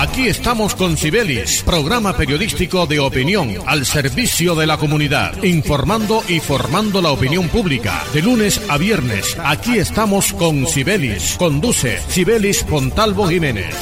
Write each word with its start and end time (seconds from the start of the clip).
Aquí 0.00 0.28
estamos 0.28 0.74
con 0.74 0.96
Sibelis, 0.96 1.62
programa 1.62 2.16
periodístico 2.16 2.86
de 2.86 2.98
opinión 2.98 3.52
al 3.66 3.84
servicio 3.84 4.54
de 4.54 4.66
la 4.66 4.78
comunidad, 4.78 5.42
informando 5.42 6.22
y 6.26 6.40
formando 6.40 7.02
la 7.02 7.10
opinión 7.10 7.50
pública. 7.50 8.02
De 8.14 8.22
lunes 8.22 8.62
a 8.70 8.78
viernes, 8.78 9.36
aquí 9.44 9.76
estamos 9.76 10.32
con 10.32 10.66
Sibelis. 10.66 11.36
Conduce 11.38 12.00
Sibelis 12.08 12.64
Fontalvo 12.64 13.28
Jiménez. 13.28 13.76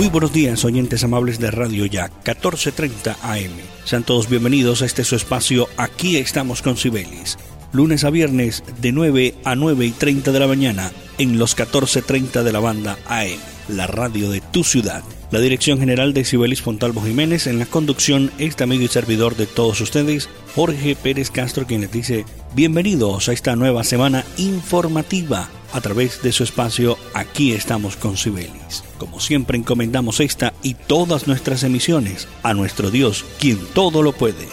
Muy 0.00 0.08
buenos 0.08 0.32
días, 0.32 0.64
oyentes 0.64 1.04
amables 1.04 1.38
de 1.38 1.50
Radio 1.50 1.84
Ya, 1.84 2.04
1430 2.24 3.18
AM. 3.20 3.52
Sean 3.84 4.02
todos 4.02 4.30
bienvenidos 4.30 4.80
a 4.80 4.86
este 4.86 5.04
su 5.04 5.14
espacio 5.14 5.68
Aquí 5.76 6.16
estamos 6.16 6.62
con 6.62 6.78
Sibelis. 6.78 7.36
Lunes 7.74 8.04
a 8.04 8.08
viernes 8.08 8.64
de 8.80 8.92
9 8.92 9.34
a 9.44 9.56
9 9.56 9.84
y 9.84 9.90
30 9.90 10.32
de 10.32 10.40
la 10.40 10.46
mañana 10.46 10.90
en 11.18 11.38
los 11.38 11.50
1430 11.50 12.42
de 12.42 12.50
la 12.50 12.60
banda 12.60 12.96
AM, 13.08 13.38
la 13.68 13.86
radio 13.86 14.30
de 14.30 14.40
tu 14.40 14.64
ciudad. 14.64 15.04
La 15.30 15.38
dirección 15.38 15.78
general 15.78 16.14
de 16.14 16.24
Sibelis 16.24 16.62
Fontalvo 16.62 17.02
Jiménez 17.02 17.46
en 17.46 17.58
la 17.58 17.66
conducción, 17.66 18.30
este 18.38 18.64
amigo 18.64 18.84
y 18.84 18.88
servidor 18.88 19.36
de 19.36 19.44
todos 19.44 19.82
ustedes, 19.82 20.30
Jorge 20.54 20.96
Pérez 20.96 21.30
Castro, 21.30 21.66
quien 21.66 21.82
les 21.82 21.92
dice 21.92 22.24
bienvenidos 22.54 23.28
a 23.28 23.34
esta 23.34 23.54
nueva 23.54 23.84
semana 23.84 24.24
informativa 24.38 25.50
a 25.72 25.80
través 25.80 26.22
de 26.22 26.32
su 26.32 26.44
espacio 26.44 26.98
Aquí 27.14 27.52
estamos 27.52 27.96
con 27.96 28.16
Sibelis. 28.16 28.84
Como 28.98 29.20
siempre 29.20 29.58
encomendamos 29.58 30.20
esta 30.20 30.52
y 30.62 30.74
todas 30.74 31.26
nuestras 31.26 31.62
emisiones 31.62 32.28
a 32.42 32.54
nuestro 32.54 32.90
Dios, 32.90 33.24
quien 33.38 33.58
todo 33.74 34.02
lo 34.02 34.12
puede. 34.12 34.48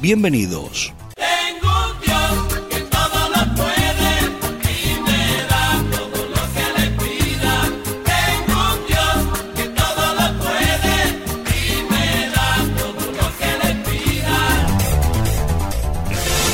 Bienvenidos. 0.00 0.92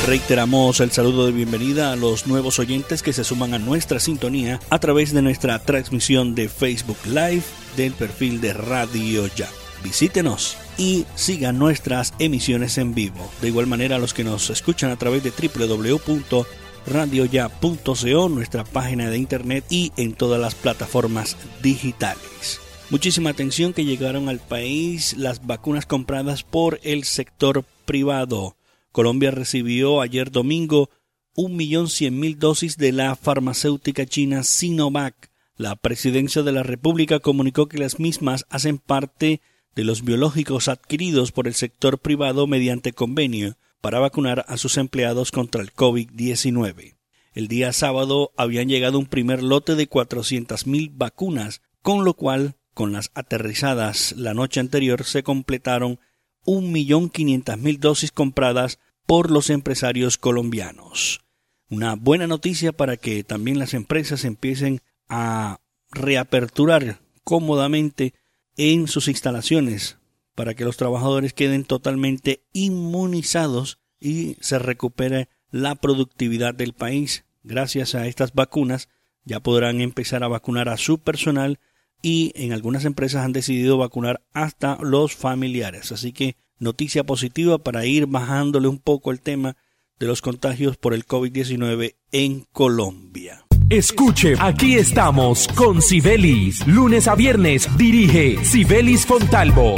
Reiteramos 0.09 0.79
el 0.79 0.89
saludo 0.89 1.27
de 1.27 1.31
bienvenida 1.31 1.91
a 1.91 1.95
los 1.95 2.25
nuevos 2.25 2.57
oyentes 2.57 3.03
que 3.03 3.13
se 3.13 3.23
suman 3.23 3.53
a 3.53 3.59
nuestra 3.59 3.99
sintonía 3.99 4.59
a 4.71 4.79
través 4.79 5.13
de 5.13 5.21
nuestra 5.21 5.59
transmisión 5.59 6.33
de 6.33 6.49
Facebook 6.49 6.97
Live 7.05 7.43
del 7.77 7.93
perfil 7.93 8.41
de 8.41 8.53
Radio 8.53 9.27
Ya. 9.27 9.47
Visítenos 9.83 10.57
y 10.79 11.05
sigan 11.13 11.59
nuestras 11.59 12.15
emisiones 12.17 12.79
en 12.79 12.95
vivo. 12.95 13.29
De 13.43 13.49
igual 13.49 13.67
manera, 13.67 13.99
los 13.99 14.15
que 14.15 14.23
nos 14.23 14.49
escuchan 14.49 14.89
a 14.89 14.95
través 14.95 15.23
de 15.23 15.29
www.radioya.co, 15.29 18.29
nuestra 18.29 18.63
página 18.63 19.11
de 19.11 19.17
internet 19.19 19.63
y 19.69 19.91
en 19.95 20.13
todas 20.13 20.41
las 20.41 20.55
plataformas 20.55 21.37
digitales. 21.61 22.59
Muchísima 22.89 23.29
atención 23.29 23.73
que 23.73 23.85
llegaron 23.85 24.27
al 24.27 24.39
país 24.39 25.15
las 25.17 25.45
vacunas 25.45 25.85
compradas 25.85 26.41
por 26.41 26.79
el 26.81 27.03
sector 27.03 27.63
privado. 27.85 28.55
Colombia 28.99 29.31
recibió 29.31 30.01
ayer 30.01 30.29
domingo 30.29 30.89
1.100.000 31.37 32.35
dosis 32.35 32.75
de 32.75 32.91
la 32.91 33.15
farmacéutica 33.15 34.05
china 34.05 34.43
Sinovac. 34.43 35.31
La 35.55 35.77
presidencia 35.77 36.43
de 36.43 36.51
la 36.51 36.63
República 36.63 37.21
comunicó 37.21 37.69
que 37.69 37.77
las 37.77 37.97
mismas 37.97 38.45
hacen 38.49 38.77
parte 38.77 39.39
de 39.73 39.85
los 39.85 40.03
biológicos 40.03 40.67
adquiridos 40.67 41.31
por 41.31 41.47
el 41.47 41.53
sector 41.53 41.99
privado 41.99 42.45
mediante 42.45 42.91
convenio 42.91 43.55
para 43.79 43.99
vacunar 43.99 44.43
a 44.49 44.57
sus 44.57 44.75
empleados 44.75 45.31
contra 45.31 45.61
el 45.61 45.71
COVID-19. 45.71 46.97
El 47.31 47.47
día 47.47 47.71
sábado 47.71 48.33
habían 48.35 48.67
llegado 48.67 48.99
un 48.99 49.05
primer 49.05 49.43
lote 49.43 49.75
de 49.75 49.89
400.000 49.89 50.91
vacunas, 50.95 51.61
con 51.81 52.03
lo 52.03 52.15
cual, 52.15 52.57
con 52.73 52.91
las 52.91 53.11
aterrizadas 53.13 54.13
la 54.17 54.33
noche 54.33 54.59
anterior, 54.59 55.05
se 55.05 55.23
completaron 55.23 56.01
1.500.000 56.45 57.79
dosis 57.79 58.11
compradas 58.11 58.77
por 59.09 59.31
los 59.31 59.49
empresarios 59.49 60.19
colombianos. 60.19 61.21
Una 61.67 61.95
buena 61.95 62.27
noticia 62.27 62.73
para 62.73 62.95
que 62.95 63.23
también 63.23 63.57
las 63.57 63.73
empresas 63.73 64.23
empiecen 64.23 64.81
a 65.07 65.61
reaperturar 65.89 66.99
cómodamente 67.23 68.13
en 68.55 68.87
sus 68.87 69.07
instalaciones 69.07 69.97
para 70.35 70.53
que 70.53 70.63
los 70.63 70.77
trabajadores 70.77 71.33
queden 71.33 71.63
totalmente 71.63 72.43
inmunizados 72.53 73.79
y 73.99 74.37
se 74.41 74.59
recupere 74.59 75.27
la 75.49 75.73
productividad 75.73 76.53
del 76.53 76.73
país. 76.73 77.25
Gracias 77.41 77.95
a 77.95 78.05
estas 78.05 78.35
vacunas 78.35 78.89
ya 79.25 79.39
podrán 79.39 79.81
empezar 79.81 80.23
a 80.23 80.27
vacunar 80.27 80.69
a 80.69 80.77
su 80.77 80.99
personal 80.99 81.59
y 82.03 82.31
en 82.35 82.53
algunas 82.53 82.85
empresas 82.85 83.25
han 83.25 83.33
decidido 83.33 83.75
vacunar 83.75 84.21
hasta 84.33 84.77
los 84.83 85.15
familiares. 85.15 85.91
Así 85.91 86.13
que 86.13 86.35
noticia 86.59 87.03
positiva 87.03 87.57
para 87.57 87.85
ir 87.85 88.05
bajándole 88.05 88.67
un 88.67 88.79
poco 88.79 89.11
el 89.11 89.21
tema 89.21 89.55
de 89.99 90.07
los 90.07 90.21
contagios 90.21 90.77
por 90.77 90.93
el 90.93 91.05
COVID-19 91.05 91.95
en 92.11 92.45
Colombia. 92.51 93.45
Escuche, 93.69 94.33
aquí 94.39 94.75
estamos 94.75 95.47
con 95.49 95.81
Sibelis. 95.81 96.65
Lunes 96.65 97.07
a 97.07 97.15
viernes 97.15 97.67
dirige 97.77 98.43
Sibelis 98.43 99.05
Fontalvo. 99.05 99.75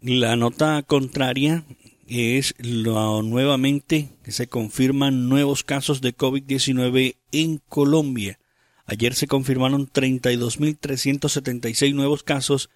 La 0.00 0.36
nota 0.36 0.82
contraria 0.82 1.64
es 2.08 2.54
lo, 2.58 3.22
nuevamente 3.22 4.08
que 4.22 4.32
se 4.32 4.46
confirman 4.46 5.28
nuevos 5.28 5.62
casos 5.62 6.00
de 6.00 6.16
COVID-19 6.16 7.16
en 7.32 7.60
Colombia. 7.68 8.38
Ayer 8.86 9.14
se 9.14 9.26
confirmaron 9.26 9.88
32.376 9.88 11.94
nuevos 11.94 12.22
casos 12.22 12.70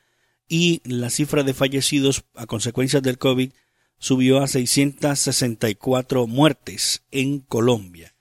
y 0.49 0.81
la 0.85 1.11
cifra 1.11 1.43
de 1.43 1.53
fallecidos 1.55 2.25
a 2.35 2.47
consecuencia 2.47 3.01
del 3.01 3.19
COVID 3.19 3.51
subió 3.99 4.43
a 4.43 4.49
664 4.49 6.27
muertes 6.27 7.03
en 7.11 7.41
Colombia. 7.41 8.15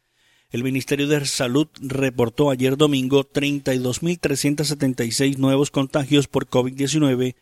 El 0.50 0.63
Ministerio 0.63 1.08
de 1.08 1.25
Salud 1.25 1.68
reportó 1.81 2.50
ayer 2.50 2.78
domingo 2.78 3.30
32.376 3.30 5.38
nuevos 5.38 5.69
contagios 5.69 6.28
por 6.28 6.47
COVID-19 6.47 7.36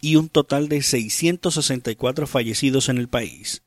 y 0.00 0.16
un 0.16 0.28
total 0.28 0.68
de 0.68 0.82
664 0.82 2.26
fallecidos 2.26 2.88
en 2.88 2.98
el 2.98 3.06
país. 3.08 3.62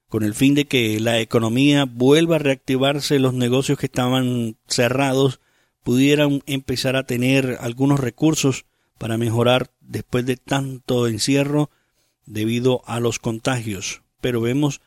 con 0.08 0.22
el 0.22 0.34
fin 0.34 0.54
de 0.54 0.66
que 0.66 1.00
la 1.00 1.20
economía 1.20 1.84
vuelva 1.84 2.36
a 2.36 2.40
reactivarse, 2.40 3.18
los 3.18 3.34
negocios 3.34 3.78
que 3.78 3.86
estaban 3.86 4.56
cerrados 4.66 5.40
pudieran 5.82 6.42
empezar 6.46 6.96
a 6.96 7.04
tener 7.04 7.58
algunos 7.60 8.00
recursos 8.00 8.66
para 8.98 9.18
mejorar 9.18 9.70
después 9.80 10.26
de 10.26 10.36
tanto 10.36 11.06
encierro 11.06 11.70
debido 12.24 12.82
a 12.86 13.00
los 13.00 13.18
contagios. 13.18 14.02
Pero 14.20 14.40
vemos 14.40 14.80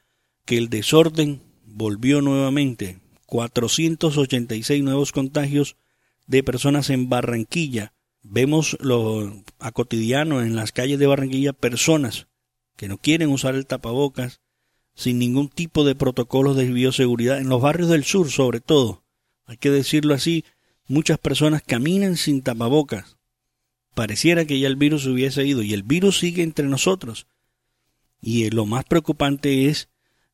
que 0.45 0.57
el 0.57 0.69
desorden 0.69 1.41
volvió 1.65 2.21
nuevamente. 2.21 2.99
486 3.27 4.83
nuevos 4.83 5.11
contagios 5.11 5.77
de 6.25 6.43
personas 6.43 6.89
en 6.89 7.09
Barranquilla, 7.09 7.93
Vemos 8.21 8.77
lo, 8.81 9.43
a 9.59 9.71
cotidiano 9.71 10.41
en 10.41 10.55
las 10.55 10.71
calles 10.71 10.99
de 10.99 11.07
Barranquilla 11.07 11.53
personas 11.53 12.27
que 12.75 12.87
no 12.87 12.97
quieren 12.97 13.29
usar 13.29 13.55
el 13.55 13.65
tapabocas 13.65 14.41
sin 14.99 15.17
ningún 15.17 15.47
tipo 15.47 15.85
de 15.85 15.95
protocolos 15.95 16.57
de 16.57 16.65
bioseguridad, 16.65 17.39
en 17.39 17.47
los 17.47 17.61
barrios 17.61 17.87
del 17.87 18.03
sur 18.03 18.29
sobre 18.29 18.59
todo. 18.59 19.01
Hay 19.45 19.55
que 19.55 19.71
decirlo 19.71 20.13
así, 20.13 20.43
muchas 20.89 21.17
personas 21.17 21.63
caminan 21.65 22.17
sin 22.17 22.41
tapabocas. 22.41 23.15
Pareciera 23.95 24.43
que 24.43 24.59
ya 24.59 24.67
el 24.67 24.75
virus 24.75 25.05
hubiese 25.05 25.45
ido 25.45 25.61
y 25.61 25.73
el 25.73 25.83
virus 25.83 26.19
sigue 26.19 26.43
entre 26.43 26.67
nosotros. 26.67 27.27
Y 28.21 28.49
lo 28.49 28.65
más 28.65 28.83
preocupante 28.83 29.67
es 29.67 29.87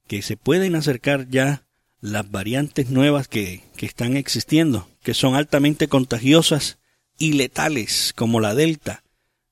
que 0.07 0.23
se 0.23 0.35
pueden 0.35 0.73
acercar 0.73 1.29
ya 1.29 1.67
las 2.01 2.31
variantes 2.31 2.89
nuevas 2.89 3.27
que, 3.27 3.61
que 3.77 3.85
están 3.85 4.17
existiendo, 4.17 4.89
que 5.03 5.13
son 5.13 5.35
altamente 5.35 5.87
contagiosas 5.87 6.79
y 7.19 7.33
letales, 7.33 8.13
como 8.15 8.39
la 8.39 8.55
Delta. 8.55 9.03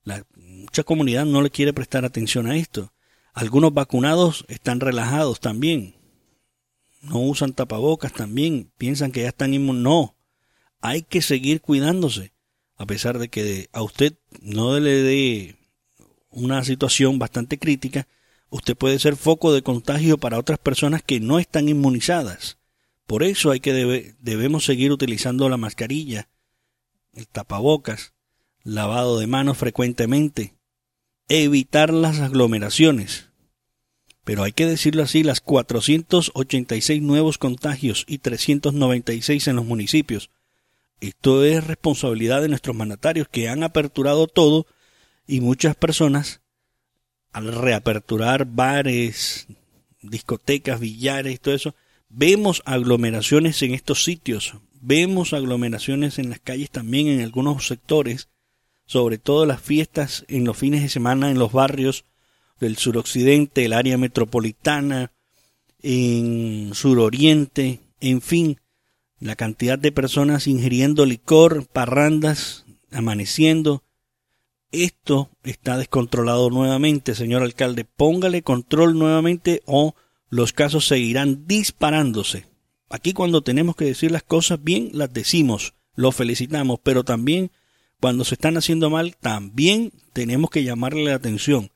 La, 0.02 0.26
mucha 0.34 0.82
comunidad 0.82 1.24
no 1.24 1.40
le 1.40 1.50
quiere 1.50 1.72
prestar 1.72 2.04
atención 2.04 2.48
a 2.48 2.56
esto. 2.56 2.92
Algunos 3.34 3.74
vacunados 3.74 4.44
están 4.46 4.78
relajados 4.78 5.40
también. 5.40 5.96
No 7.02 7.18
usan 7.18 7.52
tapabocas 7.52 8.12
también. 8.12 8.70
Piensan 8.78 9.10
que 9.10 9.22
ya 9.22 9.28
están 9.28 9.52
inmun. 9.52 9.82
No. 9.82 10.16
Hay 10.80 11.02
que 11.02 11.20
seguir 11.20 11.60
cuidándose. 11.60 12.32
A 12.76 12.86
pesar 12.86 13.18
de 13.18 13.28
que 13.28 13.68
a 13.72 13.82
usted 13.82 14.14
no 14.40 14.78
le 14.78 15.02
dé 15.02 15.56
una 16.30 16.62
situación 16.64 17.18
bastante 17.18 17.58
crítica, 17.58 18.06
usted 18.50 18.76
puede 18.76 19.00
ser 19.00 19.16
foco 19.16 19.52
de 19.52 19.62
contagio 19.62 20.16
para 20.16 20.38
otras 20.38 20.58
personas 20.58 21.02
que 21.02 21.18
no 21.18 21.40
están 21.40 21.68
inmunizadas. 21.68 22.58
Por 23.06 23.22
eso 23.22 23.50
hay 23.50 23.60
que 23.60 24.14
debemos 24.20 24.64
seguir 24.64 24.92
utilizando 24.92 25.48
la 25.48 25.56
mascarilla, 25.56 26.28
el 27.12 27.28
tapabocas, 27.28 28.14
lavado 28.62 29.18
de 29.18 29.26
manos 29.26 29.58
frecuentemente, 29.58 30.53
evitar 31.28 31.92
las 31.92 32.20
aglomeraciones. 32.20 33.28
Pero 34.24 34.42
hay 34.42 34.52
que 34.52 34.66
decirlo 34.66 35.02
así, 35.02 35.22
las 35.22 35.40
486 35.40 37.02
nuevos 37.02 37.38
contagios 37.38 38.04
y 38.08 38.18
396 38.18 39.48
en 39.48 39.56
los 39.56 39.64
municipios. 39.64 40.30
Esto 41.00 41.44
es 41.44 41.66
responsabilidad 41.66 42.40
de 42.40 42.48
nuestros 42.48 42.74
mandatarios 42.74 43.28
que 43.28 43.48
han 43.48 43.62
aperturado 43.62 44.26
todo 44.26 44.66
y 45.26 45.40
muchas 45.40 45.76
personas 45.76 46.40
al 47.32 47.52
reaperturar 47.52 48.46
bares, 48.46 49.48
discotecas, 50.00 50.80
billares, 50.80 51.40
todo 51.40 51.54
eso, 51.54 51.74
vemos 52.08 52.62
aglomeraciones 52.64 53.60
en 53.62 53.74
estos 53.74 54.04
sitios, 54.04 54.54
vemos 54.80 55.32
aglomeraciones 55.32 56.18
en 56.18 56.30
las 56.30 56.38
calles 56.38 56.70
también 56.70 57.08
en 57.08 57.20
algunos 57.22 57.66
sectores, 57.66 58.28
sobre 58.86 59.18
todo 59.18 59.46
las 59.46 59.60
fiestas 59.60 60.24
en 60.28 60.44
los 60.44 60.56
fines 60.56 60.82
de 60.82 60.88
semana 60.88 61.30
en 61.30 61.38
los 61.38 61.52
barrios 61.52 62.04
del 62.60 62.76
suroccidente, 62.76 63.64
el 63.64 63.72
área 63.72 63.98
metropolitana, 63.98 65.12
en 65.82 66.70
suroriente, 66.74 67.80
en 68.00 68.20
fin, 68.20 68.60
la 69.20 69.36
cantidad 69.36 69.78
de 69.78 69.92
personas 69.92 70.46
ingiriendo 70.46 71.06
licor, 71.06 71.66
parrandas, 71.66 72.64
amaneciendo. 72.90 73.82
Esto 74.72 75.30
está 75.42 75.76
descontrolado 75.78 76.50
nuevamente, 76.50 77.14
señor 77.14 77.42
alcalde. 77.42 77.84
Póngale 77.84 78.42
control 78.42 78.98
nuevamente 78.98 79.62
o 79.66 79.94
los 80.30 80.52
casos 80.52 80.86
seguirán 80.86 81.46
disparándose. 81.46 82.46
Aquí 82.90 83.12
cuando 83.12 83.42
tenemos 83.42 83.76
que 83.76 83.84
decir 83.84 84.10
las 84.10 84.22
cosas 84.22 84.62
bien, 84.62 84.90
las 84.92 85.12
decimos, 85.12 85.74
lo 85.94 86.12
felicitamos, 86.12 86.80
pero 86.82 87.04
también 87.04 87.50
cuando 88.04 88.26
se 88.26 88.34
están 88.34 88.58
haciendo 88.58 88.90
mal, 88.90 89.16
también 89.16 89.90
tenemos 90.12 90.50
que 90.50 90.62
llamarle 90.62 91.04
la 91.04 91.14
atención, 91.14 91.70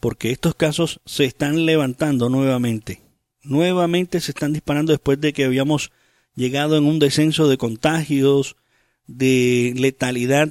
porque 0.00 0.30
estos 0.30 0.54
casos 0.54 1.02
se 1.04 1.26
están 1.26 1.66
levantando 1.66 2.30
nuevamente. 2.30 3.02
Nuevamente 3.42 4.22
se 4.22 4.30
están 4.30 4.54
disparando 4.54 4.92
después 4.92 5.20
de 5.20 5.34
que 5.34 5.44
habíamos 5.44 5.92
llegado 6.34 6.78
en 6.78 6.86
un 6.86 6.98
descenso 6.98 7.48
de 7.48 7.58
contagios, 7.58 8.56
de 9.06 9.74
letalidad. 9.76 10.48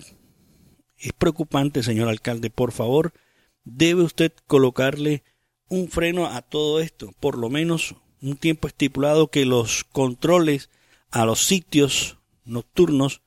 Es 1.00 1.14
preocupante, 1.14 1.82
señor 1.82 2.08
alcalde, 2.08 2.52
por 2.52 2.72
favor, 2.72 3.12
debe 3.64 4.04
usted 4.04 4.32
colocarle 4.46 5.24
un 5.68 5.88
freno 5.88 6.28
a 6.28 6.44
todo 6.44 6.80
esto, 6.80 7.12
por 7.20 7.40
lo 7.40 7.50
menos 7.50 7.96
un 8.22 8.38
tiempo 8.38 8.68
estipulado 8.68 9.30
que 9.30 9.46
los 9.46 9.84
controles 9.84 10.70
a 11.10 11.26
los 11.26 11.44
sitios 11.44 12.20
nocturnos 12.46 13.24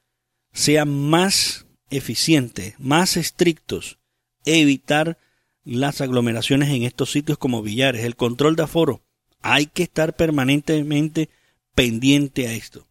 sean 0.52 0.88
más 0.88 1.63
eficientes, 1.96 2.74
más 2.78 3.16
estrictos, 3.16 3.98
evitar 4.44 5.18
las 5.64 6.00
aglomeraciones 6.00 6.68
en 6.70 6.82
estos 6.82 7.10
sitios 7.10 7.38
como 7.38 7.62
billares, 7.62 8.04
el 8.04 8.16
control 8.16 8.56
de 8.56 8.64
aforo. 8.64 9.02
Hay 9.40 9.66
que 9.66 9.82
estar 9.82 10.16
permanentemente 10.16 11.28
pendiente 11.74 12.46
a 12.46 12.52
esto. 12.52 12.86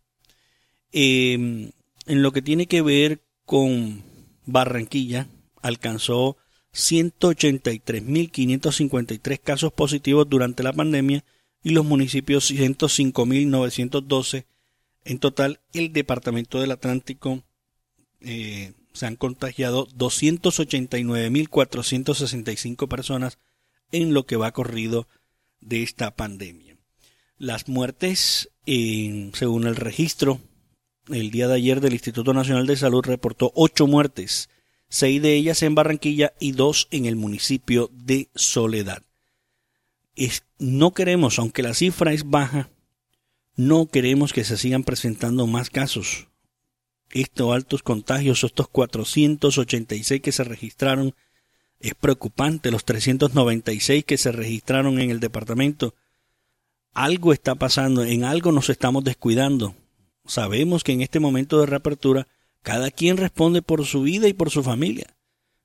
Em, 0.92 1.72
en 2.06 2.22
lo 2.22 2.32
que 2.32 2.42
tiene 2.42 2.68
que 2.68 2.82
ver 2.82 3.22
con 3.46 4.04
Barranquilla, 4.46 5.28
alcanzó 5.62 6.38
183.553 6.74 9.40
casos 9.40 9.72
positivos 9.74 10.30
durante 10.30 10.64
la 10.64 10.74
pandemia 10.74 11.24
y 11.64 11.70
los 11.70 11.86
municipios 11.86 12.52
105.912. 12.52 14.46
En 15.06 15.20
total, 15.20 15.62
el 15.74 15.94
Departamento 15.94 16.60
del 16.60 16.72
Atlántico 16.72 17.44
eh, 18.22 18.74
se 18.94 19.06
han 19.06 19.16
contagiado 19.16 19.88
289.465 19.90 22.88
personas 22.88 23.38
en 23.92 24.14
lo 24.14 24.26
que 24.26 24.38
va 24.38 24.52
corrido 24.52 25.08
de 25.60 25.84
esta 25.84 26.16
pandemia. 26.16 26.78
Las 27.38 27.68
muertes, 27.68 28.50
según 28.66 29.68
el 29.68 29.76
registro, 29.76 30.40
el 31.10 31.32
día 31.32 31.48
de 31.48 31.56
ayer 31.56 31.82
del 31.82 31.94
Instituto 31.94 32.34
Nacional 32.34 32.68
de 32.68 32.78
Salud 32.78 33.04
reportó 33.04 33.52
ocho 33.56 33.88
muertes, 33.88 34.50
seis 34.88 35.22
de 35.22 35.34
ellas 35.34 35.64
en 35.64 35.76
Barranquilla 35.76 36.34
y 36.40 36.54
dos 36.54 36.88
en 36.92 37.06
el 37.06 37.16
municipio 37.16 37.90
de 37.94 38.30
Soledad 38.36 39.04
no 40.60 40.94
queremos, 40.94 41.40
aunque 41.40 41.64
la 41.64 41.74
cifra 41.74 42.14
es 42.14 42.30
baja, 42.30 42.70
no 43.56 43.88
queremos 43.88 44.34
que 44.34 44.44
se 44.44 44.58
sigan 44.58 44.84
presentando 44.84 45.48
más 45.48 45.70
casos. 45.70 46.28
Estos 47.14 47.54
altos 47.54 47.84
contagios, 47.84 48.44
estos 48.44 48.68
486 48.68 50.22
que 50.22 50.32
se 50.32 50.44
registraron, 50.44 51.14
es 51.80 51.94
preocupante, 51.96 52.72
los 52.72 52.86
396 52.86 54.04
que 54.04 54.18
se 54.18 54.32
registraron 54.32 55.00
en 55.00 55.12
el 55.12 55.20
departamento. 55.20 55.94
Algo 56.94 57.34
está 57.34 57.56
pasando, 57.56 58.04
en 58.04 58.24
algo 58.24 58.52
nos 58.52 58.70
estamos 58.70 59.04
descuidando. 59.04 59.76
Sabemos 60.26 60.84
que 60.84 60.94
en 60.94 61.02
este 61.02 61.20
momento 61.20 61.60
de 61.60 61.66
reapertura 61.66 62.28
cada 62.64 62.90
quien 62.90 63.18
responde 63.18 63.62
por 63.62 63.86
su 63.86 64.04
vida 64.04 64.28
y 64.28 64.34
por 64.34 64.50
su 64.50 64.64
familia, 64.64 65.16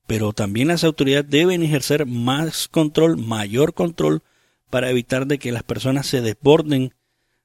pero 0.07 0.33
también 0.33 0.69
las 0.69 0.85
autoridades 0.85 1.31
deben 1.31 1.63
ejercer 1.63 2.05
más 2.05 2.69
control, 2.69 3.17
mayor 3.17 3.73
control 3.73 4.23
para 4.69 4.91
evitar 4.91 5.27
de 5.27 5.39
que 5.39 5.53
las 5.53 5.63
personas 5.63 6.07
se 6.07 6.21
desborden, 6.21 6.93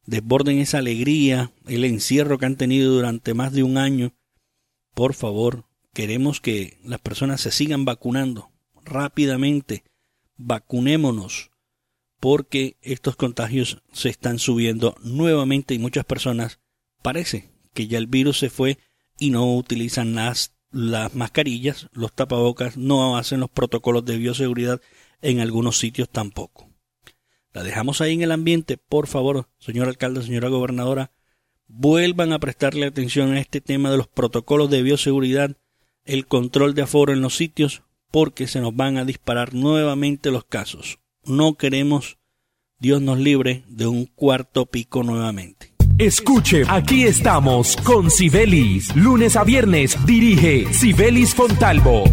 desborden 0.05 0.59
esa 0.59 0.79
alegría, 0.79 1.51
el 1.67 1.85
encierro 1.85 2.37
que 2.37 2.45
han 2.45 2.57
tenido 2.57 2.93
durante 2.93 3.33
más 3.33 3.53
de 3.53 3.63
un 3.63 3.77
año. 3.77 4.13
Por 4.93 5.13
favor, 5.13 5.65
queremos 5.93 6.41
que 6.41 6.77
las 6.83 6.99
personas 6.99 7.41
se 7.41 7.51
sigan 7.51 7.85
vacunando 7.85 8.51
rápidamente. 8.83 9.83
Vacunémonos 10.35 11.51
porque 12.19 12.77
estos 12.81 13.15
contagios 13.15 13.81
se 13.91 14.09
están 14.09 14.39
subiendo 14.39 14.95
nuevamente 15.03 15.73
y 15.73 15.79
muchas 15.79 16.05
personas 16.05 16.59
parece 17.01 17.49
que 17.73 17.87
ya 17.87 17.97
el 17.97 18.07
virus 18.07 18.39
se 18.39 18.49
fue 18.49 18.77
y 19.19 19.29
no 19.29 19.55
utilizan 19.55 20.15
las, 20.15 20.55
las 20.71 21.15
mascarillas, 21.15 21.89
los 21.91 22.13
tapabocas, 22.13 22.77
no 22.77 23.17
hacen 23.17 23.41
los 23.41 23.49
protocolos 23.49 24.05
de 24.05 24.17
bioseguridad 24.17 24.81
en 25.21 25.39
algunos 25.39 25.77
sitios 25.77 26.09
tampoco 26.09 26.72
la 27.53 27.63
dejamos 27.63 28.01
ahí 28.01 28.13
en 28.13 28.21
el 28.21 28.31
ambiente, 28.31 28.77
por 28.77 29.07
favor, 29.07 29.47
señor 29.59 29.87
alcalde, 29.87 30.23
señora 30.23 30.49
gobernadora, 30.49 31.11
vuelvan 31.67 32.33
a 32.33 32.39
prestarle 32.39 32.85
atención 32.85 33.33
a 33.33 33.39
este 33.39 33.61
tema 33.61 33.91
de 33.91 33.97
los 33.97 34.07
protocolos 34.07 34.69
de 34.69 34.81
bioseguridad, 34.81 35.55
el 36.05 36.25
control 36.25 36.73
de 36.73 36.81
aforo 36.81 37.13
en 37.13 37.21
los 37.21 37.35
sitios, 37.35 37.83
porque 38.11 38.47
se 38.47 38.59
nos 38.59 38.75
van 38.75 38.97
a 38.97 39.05
disparar 39.05 39.53
nuevamente 39.53 40.31
los 40.31 40.45
casos. 40.45 40.99
No 41.25 41.55
queremos, 41.55 42.17
Dios 42.79 43.01
nos 43.01 43.19
libre, 43.19 43.63
de 43.67 43.87
un 43.87 44.05
cuarto 44.05 44.65
pico 44.65 45.03
nuevamente. 45.03 45.73
Escuche, 45.97 46.63
aquí 46.67 47.03
estamos 47.03 47.77
con 47.77 48.09
Sibelis. 48.09 48.95
Lunes 48.95 49.35
a 49.35 49.43
viernes 49.43 49.95
dirige 50.05 50.73
Sibelis 50.73 51.35
Fontalvo. 51.35 52.03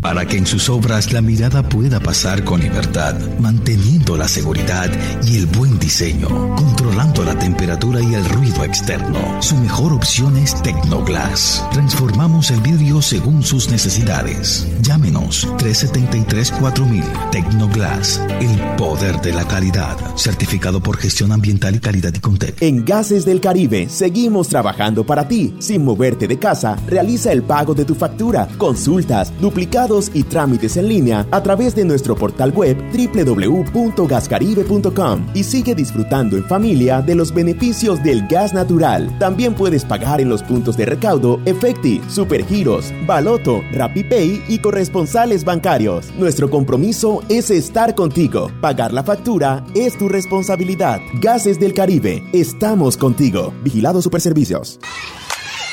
Para 0.00 0.26
que 0.26 0.36
en 0.36 0.46
sus 0.46 0.68
obras 0.68 1.12
la 1.12 1.20
mirada 1.20 1.62
pueda 1.68 2.00
pasar 2.00 2.44
con 2.44 2.60
libertad, 2.60 3.14
manteniendo 3.40 4.16
la 4.16 4.28
seguridad 4.28 4.90
y 5.24 5.38
el 5.38 5.46
buen 5.46 5.78
diseño, 5.78 6.28
controlando 6.56 7.24
la 7.24 7.38
temperatura 7.38 8.00
y 8.00 8.14
el 8.14 8.24
ruido 8.24 8.64
externo. 8.64 9.18
Su 9.42 9.56
mejor 9.56 9.92
opción 9.92 10.36
es 10.36 10.60
Tecnoglass. 10.62 11.64
Transformamos 11.72 12.50
el 12.50 12.60
vidrio 12.60 13.02
según 13.02 13.42
sus 13.42 13.70
necesidades. 13.70 14.66
Llámenos 14.82 15.48
373-4000 15.58 17.30
Tecnoglass, 17.30 18.20
el 18.40 18.76
poder 18.76 19.20
de 19.20 19.32
la 19.32 19.46
calidad, 19.46 19.96
certificado 20.16 20.80
por 20.80 20.96
gestión 20.96 21.32
ambiental 21.32 21.74
y 21.74 21.80
calidad 21.80 22.14
y 22.14 22.20
Contec. 22.20 22.62
En 22.62 22.84
Gases 22.84 23.24
del 23.24 23.40
Caribe 23.40 23.88
seguimos 23.88 24.48
trabajando 24.48 25.04
para 25.04 25.26
ti. 25.26 25.54
Sin 25.58 25.84
moverte 25.84 26.28
de 26.28 26.38
casa, 26.38 26.76
realiza 26.86 27.32
el 27.32 27.42
pago 27.42 27.74
de 27.74 27.84
tu 27.84 27.94
factura, 27.94 28.48
consultas, 28.58 29.32
duplicados 29.40 29.87
y 30.12 30.22
trámites 30.22 30.76
en 30.76 30.86
línea 30.86 31.26
a 31.30 31.42
través 31.42 31.74
de 31.74 31.82
nuestro 31.84 32.14
portal 32.14 32.52
web 32.52 32.76
www.gascaribe.com 32.92 35.26
y 35.34 35.44
sigue 35.44 35.74
disfrutando 35.74 36.36
en 36.36 36.44
familia 36.44 37.00
de 37.00 37.14
los 37.14 37.32
beneficios 37.32 38.02
del 38.02 38.26
gas 38.28 38.52
natural. 38.52 39.18
También 39.18 39.54
puedes 39.54 39.86
pagar 39.86 40.20
en 40.20 40.28
los 40.28 40.42
puntos 40.42 40.76
de 40.76 40.84
recaudo 40.84 41.40
Efecti, 41.46 42.02
Supergiros, 42.08 42.92
Baloto, 43.06 43.62
RappiPay 43.72 44.42
y 44.48 44.58
corresponsales 44.58 45.44
bancarios. 45.44 46.12
Nuestro 46.18 46.50
compromiso 46.50 47.22
es 47.30 47.50
estar 47.50 47.94
contigo. 47.94 48.50
Pagar 48.60 48.92
la 48.92 49.02
factura 49.02 49.64
es 49.74 49.96
tu 49.96 50.10
responsabilidad. 50.10 51.00
Gases 51.22 51.58
del 51.58 51.72
Caribe, 51.72 52.22
estamos 52.34 52.98
contigo. 52.98 53.54
Vigilado 53.64 54.02
Superservicios. 54.02 54.78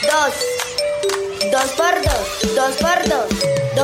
Dos. 0.04 0.34
Dos 1.52 1.72
por 1.72 1.94
dos. 2.02 2.56
Dos 2.56 2.76
por 2.78 3.04
dos. 3.10 3.55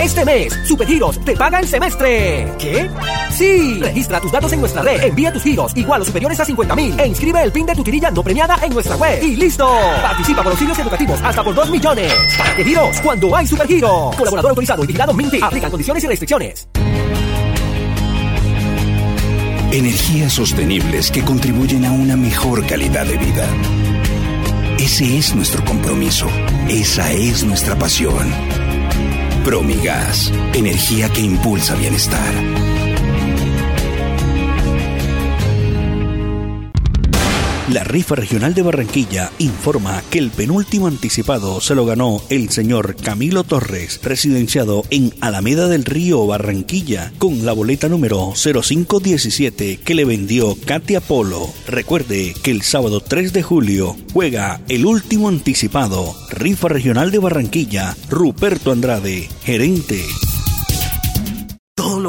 Este 0.00 0.24
mes, 0.24 0.58
Supergiros 0.64 1.18
te 1.24 1.34
paga 1.36 1.58
el 1.58 1.66
semestre. 1.66 2.52
¿Qué? 2.58 2.90
Sí. 3.30 3.78
Registra 3.80 4.20
tus 4.20 4.30
datos 4.30 4.52
en 4.52 4.60
nuestra 4.60 4.82
red, 4.82 5.02
envía 5.02 5.32
tus 5.32 5.42
giros 5.42 5.72
igual 5.74 6.02
o 6.02 6.04
superiores 6.04 6.38
a 6.38 6.44
50 6.44 6.76
mil 6.76 6.98
e 7.00 7.06
inscribe 7.06 7.42
el 7.42 7.50
PIN 7.50 7.66
de 7.66 7.74
tu 7.74 7.82
tirilla 7.82 8.10
no 8.10 8.22
premiada 8.22 8.58
en 8.62 8.72
nuestra 8.72 8.96
web. 8.96 9.22
Y 9.22 9.36
listo. 9.36 9.66
Participa 10.02 10.42
por 10.42 10.52
auxilios 10.52 10.78
educativos 10.78 11.20
hasta 11.22 11.42
por 11.42 11.54
2 11.54 11.70
millones. 11.70 12.12
¿Para 12.36 12.56
qué 12.56 12.64
giros? 12.64 13.00
Cuando 13.00 13.34
hay 13.34 13.46
Supergiros. 13.46 14.14
Colaborador 14.16 14.50
autorizado 14.50 14.84
y 14.84 14.86
vigilado 14.86 15.14
Minty. 15.14 15.40
Aplican 15.42 15.70
condiciones 15.70 16.04
y 16.04 16.06
restricciones. 16.06 16.68
Energías 19.72 20.32
sostenibles 20.32 21.10
que 21.10 21.22
contribuyen 21.22 21.84
a 21.84 21.92
una 21.92 22.16
mejor 22.16 22.66
calidad 22.66 23.04
de 23.06 23.16
vida. 23.16 23.46
Ese 24.78 25.18
es 25.18 25.34
nuestro 25.34 25.64
compromiso. 25.64 26.28
Esa 26.68 27.10
es 27.12 27.44
nuestra 27.44 27.76
pasión. 27.76 28.65
Promigas, 29.46 30.32
energía 30.54 31.08
que 31.08 31.20
impulsa 31.20 31.76
bienestar. 31.76 32.65
La 37.68 37.82
rifa 37.82 38.14
regional 38.14 38.54
de 38.54 38.62
Barranquilla 38.62 39.32
informa 39.38 40.00
que 40.08 40.20
el 40.20 40.30
penúltimo 40.30 40.86
anticipado 40.86 41.60
se 41.60 41.74
lo 41.74 41.84
ganó 41.84 42.22
el 42.28 42.50
señor 42.50 42.94
Camilo 42.94 43.42
Torres, 43.42 43.98
residenciado 44.04 44.84
en 44.90 45.12
Alameda 45.20 45.66
del 45.66 45.84
Río, 45.84 46.24
Barranquilla, 46.28 47.12
con 47.18 47.44
la 47.44 47.52
boleta 47.52 47.88
número 47.88 48.34
0517 48.36 49.78
que 49.78 49.94
le 49.96 50.04
vendió 50.04 50.56
Katia 50.64 51.00
Polo. 51.00 51.52
Recuerde 51.66 52.34
que 52.40 52.52
el 52.52 52.62
sábado 52.62 53.00
3 53.00 53.32
de 53.32 53.42
julio 53.42 53.96
juega 54.12 54.60
el 54.68 54.86
último 54.86 55.28
anticipado, 55.28 56.14
rifa 56.30 56.68
regional 56.68 57.10
de 57.10 57.18
Barranquilla, 57.18 57.96
Ruperto 58.08 58.70
Andrade, 58.70 59.28
gerente. 59.42 60.04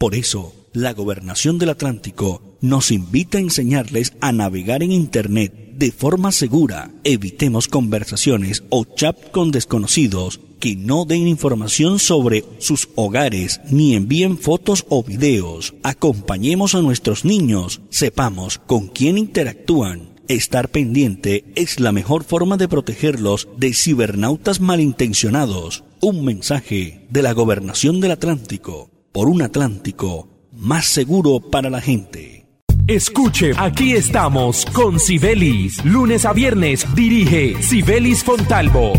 Por 0.00 0.14
eso, 0.14 0.54
la 0.72 0.94
Gobernación 0.94 1.58
del 1.58 1.68
Atlántico 1.68 2.40
nos 2.62 2.90
invita 2.90 3.36
a 3.36 3.42
enseñarles 3.42 4.14
a 4.22 4.32
navegar 4.32 4.82
en 4.82 4.92
Internet 4.92 5.74
de 5.74 5.92
forma 5.92 6.32
segura. 6.32 6.90
Evitemos 7.04 7.68
conversaciones 7.68 8.64
o 8.70 8.86
chat 8.86 9.30
con 9.30 9.50
desconocidos 9.50 10.40
que 10.58 10.74
no 10.74 11.04
den 11.04 11.28
información 11.28 11.98
sobre 11.98 12.46
sus 12.60 12.88
hogares 12.94 13.60
ni 13.68 13.94
envíen 13.94 14.38
fotos 14.38 14.86
o 14.88 15.04
videos. 15.04 15.74
Acompañemos 15.82 16.74
a 16.74 16.80
nuestros 16.80 17.26
niños, 17.26 17.82
sepamos 17.90 18.56
con 18.56 18.88
quién 18.88 19.18
interactúan. 19.18 20.14
Estar 20.28 20.70
pendiente 20.70 21.44
es 21.56 21.78
la 21.78 21.92
mejor 21.92 22.24
forma 22.24 22.56
de 22.56 22.68
protegerlos 22.68 23.48
de 23.58 23.74
cibernautas 23.74 24.60
malintencionados. 24.60 25.84
Un 26.00 26.24
mensaje 26.24 27.06
de 27.10 27.20
la 27.20 27.34
Gobernación 27.34 28.00
del 28.00 28.12
Atlántico 28.12 28.88
por 29.12 29.28
un 29.28 29.42
Atlántico 29.42 30.28
más 30.52 30.86
seguro 30.86 31.40
para 31.40 31.70
la 31.70 31.80
gente. 31.80 32.46
Escuche, 32.86 33.52
aquí 33.56 33.92
estamos 33.92 34.66
con 34.66 34.98
Sibelis. 34.98 35.84
Lunes 35.84 36.24
a 36.24 36.32
viernes 36.32 36.86
dirige 36.94 37.62
Sibelis 37.62 38.24
Fontalvo. 38.24 38.92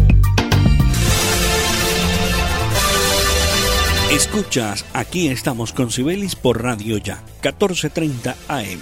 Escuchas, 4.12 4.86
aquí 4.94 5.28
estamos 5.28 5.74
con 5.74 5.92
Sibelis 5.92 6.36
por 6.36 6.62
Radio 6.62 6.98
Ya, 6.98 7.24
14:30 7.42 8.36
AM. 8.48 8.80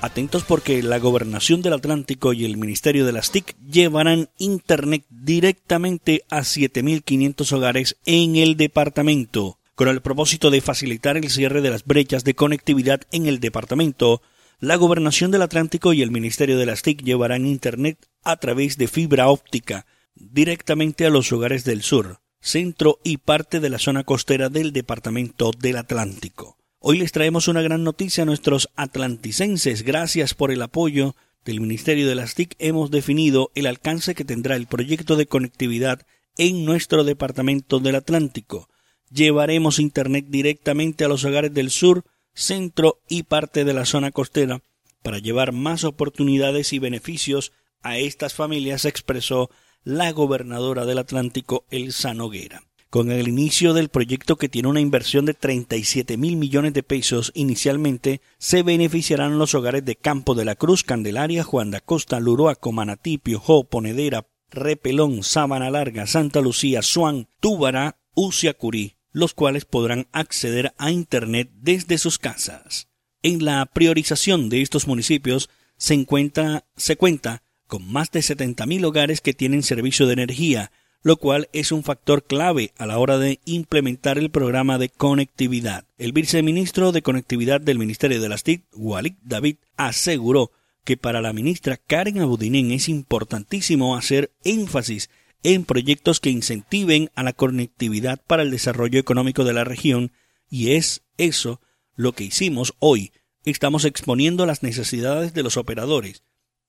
Atentos 0.00 0.44
porque 0.44 0.82
la 0.82 0.98
Gobernación 0.98 1.60
del 1.60 1.72
Atlántico 1.72 2.32
y 2.32 2.44
el 2.44 2.56
Ministerio 2.56 3.04
de 3.04 3.12
las 3.12 3.32
TIC 3.32 3.56
llevarán 3.58 4.28
Internet 4.38 5.04
directamente 5.10 6.22
a 6.30 6.40
7.500 6.40 7.52
hogares 7.52 7.96
en 8.06 8.36
el 8.36 8.56
departamento 8.56 9.57
Con 9.78 9.86
el 9.86 10.02
propósito 10.02 10.50
de 10.50 10.60
facilitar 10.60 11.16
el 11.16 11.30
cierre 11.30 11.60
de 11.60 11.70
las 11.70 11.84
brechas 11.84 12.24
de 12.24 12.34
conectividad 12.34 13.02
en 13.12 13.26
el 13.26 13.38
departamento, 13.38 14.22
la 14.58 14.74
Gobernación 14.74 15.30
del 15.30 15.42
Atlántico 15.42 15.92
y 15.92 16.02
el 16.02 16.10
Ministerio 16.10 16.58
de 16.58 16.66
las 16.66 16.82
TIC 16.82 17.04
llevarán 17.04 17.46
Internet 17.46 18.08
a 18.24 18.38
través 18.38 18.76
de 18.76 18.88
fibra 18.88 19.28
óptica 19.28 19.86
directamente 20.16 21.06
a 21.06 21.10
los 21.10 21.30
hogares 21.30 21.62
del 21.62 21.82
sur, 21.82 22.18
centro 22.40 22.98
y 23.04 23.18
parte 23.18 23.60
de 23.60 23.70
la 23.70 23.78
zona 23.78 24.02
costera 24.02 24.48
del 24.48 24.72
departamento 24.72 25.52
del 25.56 25.76
Atlántico. 25.76 26.58
Hoy 26.80 26.98
les 26.98 27.12
traemos 27.12 27.46
una 27.46 27.62
gran 27.62 27.84
noticia 27.84 28.24
a 28.24 28.26
nuestros 28.26 28.70
atlanticenses. 28.74 29.84
Gracias 29.84 30.34
por 30.34 30.50
el 30.50 30.60
apoyo 30.62 31.14
del 31.44 31.60
Ministerio 31.60 32.08
de 32.08 32.16
las 32.16 32.34
TIC 32.34 32.56
hemos 32.58 32.90
definido 32.90 33.52
el 33.54 33.68
alcance 33.68 34.16
que 34.16 34.24
tendrá 34.24 34.56
el 34.56 34.66
proyecto 34.66 35.14
de 35.14 35.26
conectividad 35.26 36.04
en 36.36 36.64
nuestro 36.64 37.04
departamento 37.04 37.78
del 37.78 37.94
Atlántico. 37.94 38.68
Llevaremos 39.10 39.78
Internet 39.78 40.26
directamente 40.28 41.04
a 41.04 41.08
los 41.08 41.24
hogares 41.24 41.54
del 41.54 41.70
sur, 41.70 42.04
centro 42.34 43.00
y 43.08 43.24
parte 43.24 43.64
de 43.64 43.74
la 43.74 43.84
zona 43.84 44.10
costera 44.10 44.62
para 45.02 45.18
llevar 45.18 45.52
más 45.52 45.84
oportunidades 45.84 46.72
y 46.72 46.78
beneficios 46.78 47.52
a 47.82 47.96
estas 47.96 48.34
familias, 48.34 48.84
expresó 48.84 49.50
la 49.84 50.12
gobernadora 50.12 50.84
del 50.84 50.98
Atlántico, 50.98 51.64
Elsa 51.70 52.12
Noguera. 52.12 52.64
Con 52.90 53.10
el 53.10 53.28
inicio 53.28 53.74
del 53.74 53.90
proyecto 53.90 54.36
que 54.36 54.48
tiene 54.48 54.68
una 54.68 54.80
inversión 54.80 55.24
de 55.24 55.34
37 55.34 56.16
mil 56.16 56.36
millones 56.36 56.72
de 56.72 56.82
pesos 56.82 57.32
inicialmente, 57.34 58.20
se 58.38 58.62
beneficiarán 58.62 59.38
los 59.38 59.54
hogares 59.54 59.84
de 59.84 59.96
Campo 59.96 60.34
de 60.34 60.44
la 60.44 60.56
Cruz, 60.56 60.84
Candelaria, 60.84 61.44
Juan 61.44 61.70
da 61.70 61.80
Costa, 61.80 62.18
Luroaco, 62.18 62.72
Manatí, 62.72 63.18
Piojó, 63.18 63.64
Ponedera, 63.64 64.26
Repelón, 64.50 65.22
Sábana 65.22 65.70
Larga, 65.70 66.06
Santa 66.06 66.40
Lucía, 66.40 66.82
Suán, 66.82 67.28
Túbara, 67.40 67.98
Uciacurí, 68.14 68.97
los 69.12 69.34
cuales 69.34 69.64
podrán 69.64 70.06
acceder 70.12 70.72
a 70.78 70.90
Internet 70.90 71.50
desde 71.54 71.98
sus 71.98 72.18
casas. 72.18 72.88
En 73.22 73.44
la 73.44 73.64
priorización 73.66 74.48
de 74.48 74.62
estos 74.62 74.86
municipios 74.86 75.50
se, 75.76 75.94
encuentra, 75.94 76.64
se 76.76 76.96
cuenta 76.96 77.42
con 77.66 77.90
más 77.90 78.10
de 78.10 78.20
70.000 78.20 78.84
hogares 78.84 79.20
que 79.20 79.34
tienen 79.34 79.62
servicio 79.62 80.06
de 80.06 80.14
energía, 80.14 80.70
lo 81.02 81.16
cual 81.16 81.48
es 81.52 81.70
un 81.70 81.84
factor 81.84 82.24
clave 82.24 82.72
a 82.76 82.86
la 82.86 82.98
hora 82.98 83.18
de 83.18 83.40
implementar 83.44 84.18
el 84.18 84.30
programa 84.30 84.78
de 84.78 84.88
conectividad. 84.88 85.84
El 85.96 86.12
viceministro 86.12 86.92
de 86.92 87.02
Conectividad 87.02 87.60
del 87.60 87.78
Ministerio 87.78 88.20
de 88.20 88.28
las 88.28 88.42
TIC, 88.42 88.64
Walid 88.72 89.14
David, 89.22 89.56
aseguró 89.76 90.50
que 90.84 90.96
para 90.96 91.20
la 91.20 91.32
ministra 91.32 91.76
Karen 91.76 92.20
Abudinen 92.20 92.70
es 92.70 92.88
importantísimo 92.88 93.96
hacer 93.96 94.32
énfasis 94.42 95.10
en 95.42 95.64
proyectos 95.64 96.20
que 96.20 96.30
incentiven 96.30 97.10
a 97.14 97.22
la 97.22 97.32
conectividad 97.32 98.20
para 98.26 98.42
el 98.42 98.50
desarrollo 98.50 98.98
económico 98.98 99.44
de 99.44 99.52
la 99.52 99.64
región 99.64 100.12
y 100.50 100.72
es 100.72 101.02
eso 101.16 101.60
lo 101.94 102.12
que 102.12 102.24
hicimos 102.24 102.74
hoy. 102.78 103.12
Estamos 103.44 103.84
exponiendo 103.84 104.46
las 104.46 104.62
necesidades 104.62 105.34
de 105.34 105.42
los 105.42 105.56
operadores 105.56 106.22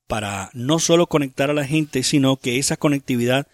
para 0.07 0.49
no 0.53 0.79
solo 0.79 1.07
conectar 1.07 1.49
a 1.49 1.53
la 1.53 1.65
gente, 1.65 2.03
sino 2.03 2.38
que 2.38 2.57
esa 2.57 2.77
conectividad 2.77 3.47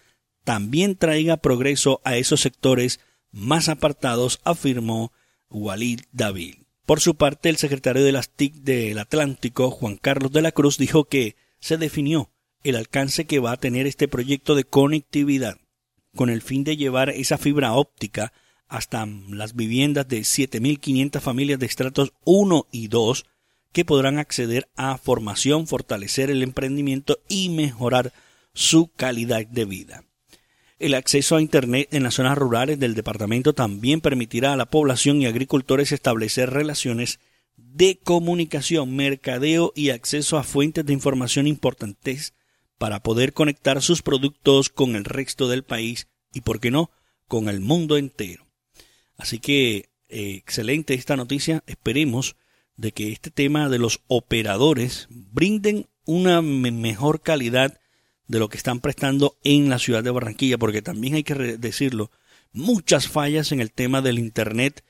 también 0.44 0.96
traiga 0.96 1.36
progreso 1.36 2.00
a 2.04 2.16
esos 2.16 2.40
sectores 2.40 3.00
más 3.30 3.68
apartados, 3.68 4.40
afirmó 4.44 5.12
Walid 5.50 6.00
David. 6.12 6.54
Por 6.86 7.00
su 7.00 7.16
parte, 7.16 7.48
el 7.48 7.56
secretario 7.56 8.04
de 8.04 8.12
las 8.12 8.30
TIC 8.30 8.54
del 8.54 8.98
Atlántico, 8.98 9.70
Juan 9.70 9.96
Carlos 9.96 10.32
de 10.32 10.42
la 10.42 10.52
Cruz, 10.52 10.78
dijo 10.78 11.04
que 11.04 11.36
se 11.58 11.76
definió 11.76 12.30
el 12.68 12.76
alcance 12.76 13.26
que 13.26 13.38
va 13.38 13.52
a 13.52 13.56
tener 13.56 13.86
este 13.86 14.08
proyecto 14.08 14.54
de 14.54 14.64
conectividad, 14.64 15.58
con 16.14 16.30
el 16.30 16.42
fin 16.42 16.64
de 16.64 16.76
llevar 16.76 17.10
esa 17.10 17.38
fibra 17.38 17.74
óptica 17.74 18.32
hasta 18.68 19.06
las 19.28 19.54
viviendas 19.54 20.08
de 20.08 20.20
7.500 20.20 21.20
familias 21.20 21.58
de 21.58 21.66
estratos 21.66 22.12
1 22.24 22.66
y 22.72 22.88
2 22.88 23.24
que 23.72 23.84
podrán 23.84 24.18
acceder 24.18 24.68
a 24.74 24.98
formación, 24.98 25.66
fortalecer 25.66 26.30
el 26.30 26.42
emprendimiento 26.42 27.18
y 27.28 27.50
mejorar 27.50 28.12
su 28.54 28.88
calidad 28.88 29.46
de 29.46 29.64
vida. 29.66 30.04
El 30.78 30.94
acceso 30.94 31.36
a 31.36 31.42
Internet 31.42 31.88
en 31.92 32.02
las 32.02 32.14
zonas 32.14 32.36
rurales 32.36 32.78
del 32.78 32.94
departamento 32.94 33.52
también 33.52 34.00
permitirá 34.00 34.52
a 34.52 34.56
la 34.56 34.66
población 34.66 35.22
y 35.22 35.26
agricultores 35.26 35.92
establecer 35.92 36.50
relaciones 36.50 37.20
de 37.56 37.98
comunicación, 38.02 38.96
mercadeo 38.96 39.72
y 39.74 39.90
acceso 39.90 40.36
a 40.36 40.42
fuentes 40.42 40.84
de 40.84 40.92
información 40.92 41.46
importantes 41.46 42.34
para 42.78 43.02
poder 43.02 43.32
conectar 43.32 43.82
sus 43.82 44.02
productos 44.02 44.70
con 44.70 44.96
el 44.96 45.04
resto 45.04 45.48
del 45.48 45.64
país 45.64 46.08
y, 46.32 46.42
por 46.42 46.60
qué 46.60 46.70
no, 46.70 46.90
con 47.28 47.48
el 47.48 47.60
mundo 47.60 47.96
entero. 47.96 48.46
Así 49.16 49.38
que 49.38 49.90
eh, 50.08 50.34
excelente 50.36 50.94
esta 50.94 51.16
noticia. 51.16 51.62
Esperemos 51.66 52.36
de 52.76 52.92
que 52.92 53.12
este 53.12 53.30
tema 53.30 53.68
de 53.68 53.78
los 53.78 54.00
operadores 54.06 55.06
brinden 55.10 55.88
una 56.04 56.42
mejor 56.42 57.22
calidad 57.22 57.80
de 58.28 58.38
lo 58.38 58.48
que 58.48 58.56
están 58.56 58.80
prestando 58.80 59.38
en 59.42 59.68
la 59.68 59.78
ciudad 59.78 60.04
de 60.04 60.10
Barranquilla, 60.10 60.58
porque 60.58 60.82
también 60.82 61.14
hay 61.14 61.24
que 61.24 61.34
decirlo, 61.34 62.10
muchas 62.52 63.08
fallas 63.08 63.52
en 63.52 63.60
el 63.60 63.72
tema 63.72 64.02
del 64.02 64.18
Internet 64.18 64.84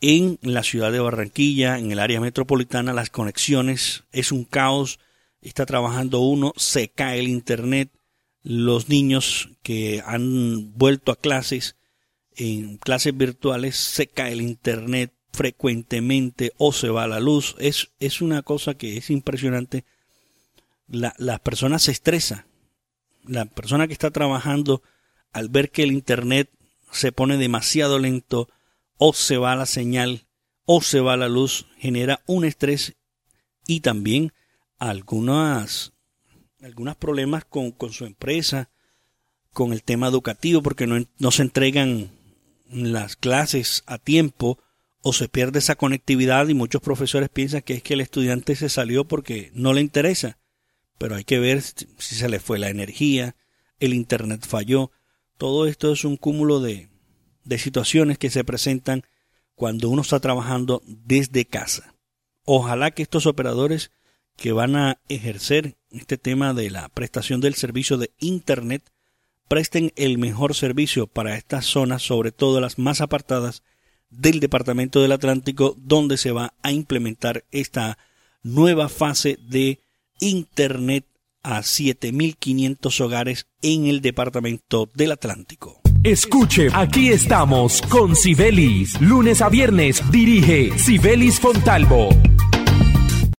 en 0.00 0.38
la 0.42 0.62
ciudad 0.62 0.92
de 0.92 1.00
Barranquilla, 1.00 1.78
en 1.78 1.92
el 1.92 1.98
área 1.98 2.20
metropolitana, 2.20 2.92
las 2.92 3.10
conexiones 3.10 4.04
es 4.12 4.32
un 4.32 4.44
caos, 4.44 4.98
está 5.40 5.66
trabajando 5.66 6.20
uno, 6.20 6.52
se 6.56 6.88
cae 6.88 7.18
el 7.20 7.28
Internet, 7.28 7.90
los 8.42 8.88
niños 8.88 9.50
que 9.62 10.02
han 10.04 10.72
vuelto 10.76 11.12
a 11.12 11.16
clases, 11.16 11.76
en 12.36 12.78
clases 12.78 13.16
virtuales, 13.16 13.76
se 13.76 14.06
cae 14.06 14.32
el 14.32 14.40
Internet 14.40 15.12
frecuentemente 15.32 16.52
o 16.58 16.72
se 16.72 16.88
va 16.88 17.06
la 17.06 17.20
luz, 17.20 17.56
es, 17.58 17.90
es 18.00 18.20
una 18.20 18.42
cosa 18.42 18.74
que 18.74 18.96
es 18.96 19.10
impresionante. 19.10 19.84
La, 20.88 21.14
las 21.18 21.40
personas 21.40 21.82
se 21.82 21.92
estresan 21.92 22.50
la 23.24 23.44
persona 23.44 23.86
que 23.86 23.92
está 23.92 24.10
trabajando, 24.10 24.82
al 25.32 25.48
ver 25.48 25.70
que 25.70 25.82
el 25.82 25.92
Internet 25.92 26.50
se 26.90 27.12
pone 27.12 27.36
demasiado 27.36 27.98
lento, 27.98 28.48
o 28.96 29.12
se 29.12 29.36
va 29.36 29.56
la 29.56 29.66
señal, 29.66 30.26
o 30.64 30.82
se 30.82 31.00
va 31.00 31.16
la 31.16 31.28
luz, 31.28 31.66
genera 31.78 32.22
un 32.26 32.44
estrés 32.44 32.96
y 33.66 33.80
también 33.80 34.32
algunas, 34.80 35.92
algunos 36.60 36.96
problemas 36.96 37.44
con, 37.44 37.70
con 37.70 37.92
su 37.92 38.04
empresa, 38.04 38.70
con 39.52 39.72
el 39.72 39.84
tema 39.84 40.08
educativo, 40.08 40.62
porque 40.62 40.88
no, 40.88 41.04
no 41.18 41.30
se 41.30 41.42
entregan 41.42 42.10
las 42.68 43.14
clases 43.14 43.84
a 43.86 43.98
tiempo 43.98 44.58
o 45.02 45.12
se 45.12 45.28
pierde 45.28 45.60
esa 45.60 45.76
conectividad 45.76 46.48
y 46.48 46.54
muchos 46.54 46.82
profesores 46.82 47.28
piensan 47.28 47.62
que 47.62 47.74
es 47.74 47.82
que 47.84 47.94
el 47.94 48.00
estudiante 48.00 48.56
se 48.56 48.68
salió 48.68 49.06
porque 49.06 49.52
no 49.54 49.72
le 49.72 49.80
interesa 49.80 50.40
pero 51.00 51.16
hay 51.16 51.24
que 51.24 51.38
ver 51.38 51.62
si 51.62 51.86
se 51.96 52.28
le 52.28 52.40
fue 52.40 52.58
la 52.58 52.68
energía, 52.68 53.34
el 53.78 53.94
Internet 53.94 54.46
falló. 54.46 54.90
Todo 55.38 55.66
esto 55.66 55.92
es 55.92 56.04
un 56.04 56.18
cúmulo 56.18 56.60
de, 56.60 56.90
de 57.42 57.56
situaciones 57.56 58.18
que 58.18 58.28
se 58.28 58.44
presentan 58.44 59.04
cuando 59.54 59.88
uno 59.88 60.02
está 60.02 60.20
trabajando 60.20 60.82
desde 60.84 61.46
casa. 61.46 61.94
Ojalá 62.44 62.90
que 62.90 63.02
estos 63.02 63.24
operadores 63.24 63.90
que 64.40 64.52
van 64.52 64.74
a 64.74 64.98
ejercer 65.10 65.76
este 65.90 66.16
tema 66.16 66.54
de 66.54 66.70
la 66.70 66.88
prestación 66.88 67.42
del 67.42 67.54
servicio 67.54 67.98
de 67.98 68.10
Internet 68.18 68.82
presten 69.48 69.92
el 69.96 70.16
mejor 70.16 70.54
servicio 70.54 71.06
para 71.06 71.36
estas 71.36 71.66
zonas, 71.66 72.00
sobre 72.02 72.32
todo 72.32 72.58
las 72.58 72.78
más 72.78 73.02
apartadas 73.02 73.62
del 74.08 74.40
Departamento 74.40 75.02
del 75.02 75.12
Atlántico, 75.12 75.76
donde 75.76 76.16
se 76.16 76.32
va 76.32 76.54
a 76.62 76.72
implementar 76.72 77.44
esta 77.50 77.98
nueva 78.42 78.88
fase 78.88 79.38
de 79.46 79.80
Internet 80.20 81.04
a 81.42 81.60
7.500 81.60 83.00
hogares 83.02 83.46
en 83.60 83.88
el 83.88 84.00
departamento 84.00 84.88
del 84.94 85.12
Atlántico. 85.12 85.82
Escuche, 86.02 86.68
aquí 86.72 87.10
estamos 87.10 87.82
con 87.82 88.16
Sibelis. 88.16 88.98
Lunes 89.02 89.42
a 89.42 89.50
viernes 89.50 90.02
dirige 90.10 90.78
Sibelis 90.78 91.38
Fontalvo 91.38 92.08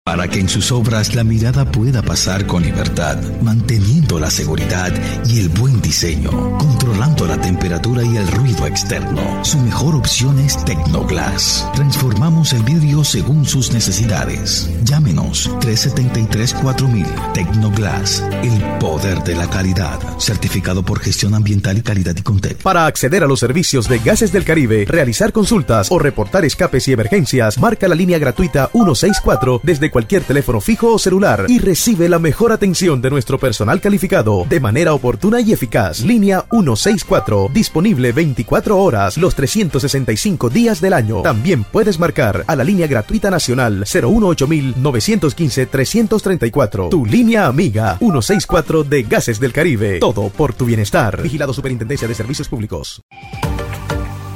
para 0.04 0.28
que 0.28 0.40
en 0.40 0.50
sus 0.50 0.72
obras 0.72 1.14
la 1.14 1.24
mirada 1.24 1.72
pueda 1.72 2.02
pasar 2.02 2.48
con 2.48 2.64
libertad, 2.64 3.20
manteniendo 3.44 4.20
la 4.20 4.32
seguridad 4.32 4.92
y 5.28 5.40
el 5.40 5.50
buen 5.50 5.80
diseño, 5.80 6.58
controlando 6.58 7.28
la 7.28 7.40
temperatura 7.40 8.02
y 8.04 8.18
el 8.18 8.28
ruido 8.30 8.66
externo. 8.66 9.22
Su 9.46 9.60
mejor 9.60 9.94
opción 9.94 10.40
es 10.40 10.58
Tecnoglass. 10.66 11.70
Transformamos 11.76 12.52
el 12.54 12.64
vidrio 12.64 13.04
según 13.04 13.46
sus 13.46 13.72
necesidades. 13.74 14.72
Llámenos 14.86 15.52
373-4000 15.60 17.34
Tecnoglass, 17.34 18.24
el 18.42 18.80
poder 18.80 19.24
de 19.24 19.36
la 19.36 19.48
calidad, 19.52 20.00
certificado 20.18 20.82
por 20.82 21.00
gestión 21.00 21.36
ambiental 21.36 21.78
y 21.78 21.84
calidad 21.84 22.16
y 22.18 22.24
Contec. 22.24 22.58
Para 22.64 22.88
acceder 22.88 23.24
a 23.24 23.28
los 23.28 23.40
servicios 23.40 23.88
de 23.88 24.00
Gases 24.00 24.32
del 24.32 24.46
Caribe, 24.46 24.84
realizar 24.88 25.32
consultas 25.32 25.92
o 25.92 26.00
reportar 26.00 26.44
escapes 26.44 26.88
y 26.88 26.94
emergencias, 26.94 27.60
marca 27.60 27.88
la 27.88 27.94
línea 27.94 28.18
gratuita 28.18 28.72
164 28.74 29.62
desde 29.64 29.91
cualquier 29.92 30.24
teléfono 30.24 30.62
fijo 30.62 30.94
o 30.94 30.98
celular 30.98 31.46
y 31.48 31.60
recibe 31.60 32.10
la 32.10 32.18
mejor 32.18 32.52
atención 32.52 33.02
de 33.02 33.12
nuestro 33.12 33.38
personal 33.38 33.80
calificado 33.82 34.46
de 34.50 34.60
manera 34.60 34.94
oportuna 34.94 35.42
y 35.42 35.54
eficaz. 35.54 36.00
Línea 36.02 36.46
164, 36.50 37.50
disponible 37.54 38.12
24 38.12 38.78
horas 38.78 39.18
los 39.18 39.36
365 39.36 40.50
días 40.50 40.82
del 40.82 40.94
año. 40.94 41.22
También 41.22 41.64
puedes 41.64 42.00
marcar 42.00 42.44
a 42.48 42.56
la 42.56 42.64
línea 42.64 42.88
gratuita 42.88 43.30
nacional 43.30 43.84
018 43.84 44.48
915 44.78 45.66
334. 45.68 46.90
Tu 46.90 47.06
línea 47.06 47.46
amiga 47.46 47.98
164 48.00 48.84
de 48.84 49.04
Gases 49.04 49.40
del 49.40 49.54
Caribe. 49.54 50.00
Todo 50.00 50.30
por 50.30 50.54
tu 50.54 50.66
bienestar. 50.66 51.22
Vigilado 51.22 51.54
Superintendencia 51.54 52.08
de 52.08 52.16
Servicios 52.16 52.48
Públicos. 52.48 53.04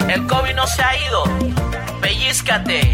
El 0.07 0.27
COVID 0.27 0.55
no 0.55 0.67
se 0.67 0.81
ha 0.83 1.07
ido. 1.07 1.23
Pellízcate. 2.01 2.93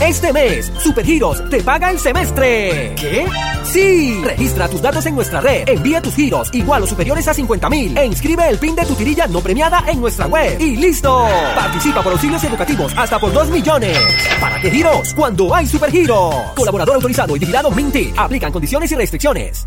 Este 0.00 0.30
mes, 0.30 0.70
Supergiros 0.78 1.48
te 1.48 1.62
paga 1.62 1.90
el 1.90 1.98
semestre. 1.98 2.94
¿Qué? 2.96 3.26
Sí. 3.64 4.20
Registra 4.22 4.68
tus 4.68 4.82
datos 4.82 5.04
en 5.06 5.14
nuestra 5.14 5.40
red, 5.40 5.68
envía 5.68 6.02
tus 6.02 6.14
giros 6.14 6.50
igual 6.52 6.82
o 6.82 6.86
superiores 6.86 7.26
a 7.28 7.34
50 7.34 7.70
mil 7.70 7.96
e 7.96 8.04
inscribe 8.04 8.46
el 8.48 8.58
PIN 8.58 8.76
de 8.76 8.84
tu 8.84 8.94
tirilla 8.94 9.26
no 9.26 9.40
premiada 9.40 9.84
en 9.88 10.00
nuestra 10.00 10.26
web. 10.26 10.60
Y 10.60 10.76
listo. 10.76 11.26
Participa 11.54 12.02
por 12.02 12.12
auxilios 12.12 12.44
educativos 12.44 12.92
hasta 12.96 13.18
por 13.18 13.32
2 13.32 13.48
millones. 13.48 13.98
¿Para 14.38 14.60
qué 14.60 14.70
giros? 14.70 15.14
Cuando 15.14 15.54
hay 15.54 15.66
Supergiros. 15.66 16.34
Colaborador 16.54 16.96
autorizado 16.96 17.34
y 17.34 17.38
vigilado 17.38 17.70
Minty. 17.70 18.12
Aplican 18.16 18.52
condiciones 18.52 18.92
y 18.92 18.96
restricciones. 18.96 19.66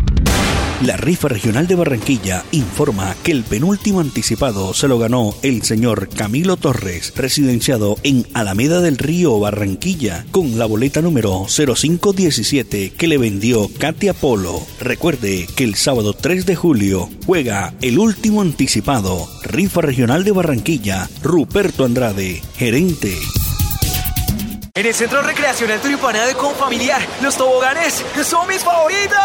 La 0.83 0.97
rifa 0.97 1.27
regional 1.27 1.67
de 1.67 1.75
Barranquilla 1.75 2.43
informa 2.51 3.15
que 3.23 3.31
el 3.31 3.43
penúltimo 3.43 3.99
anticipado 3.99 4.73
se 4.73 4.87
lo 4.87 4.97
ganó 4.97 5.35
el 5.43 5.61
señor 5.61 6.09
Camilo 6.09 6.57
Torres, 6.57 7.13
residenciado 7.15 7.97
en 8.01 8.25
Alameda 8.33 8.81
del 8.81 8.97
Río, 8.97 9.39
Barranquilla, 9.39 10.25
con 10.31 10.57
la 10.57 10.65
boleta 10.65 11.03
número 11.03 11.45
0517 11.47 12.93
que 12.93 13.07
le 13.07 13.19
vendió 13.19 13.69
Katia 13.77 14.15
Polo. 14.15 14.59
Recuerde 14.79 15.47
que 15.55 15.65
el 15.65 15.75
sábado 15.75 16.13
3 16.13 16.47
de 16.47 16.55
julio 16.55 17.09
juega 17.27 17.75
el 17.83 17.99
último 17.99 18.41
anticipado, 18.41 19.29
rifa 19.43 19.81
regional 19.81 20.23
de 20.23 20.31
Barranquilla, 20.31 21.07
Ruperto 21.21 21.85
Andrade, 21.85 22.41
gerente. 22.57 23.15
En 24.73 24.85
el 24.87 24.95
Centro 24.95 25.21
Recreacional 25.21 25.79
Turipana 25.79 26.25
de 26.25 26.33
Confamiliar, 26.33 27.05
los 27.21 27.37
toboganes 27.37 28.03
son 28.23 28.47
mis 28.47 28.63
favoritos. 28.63 29.19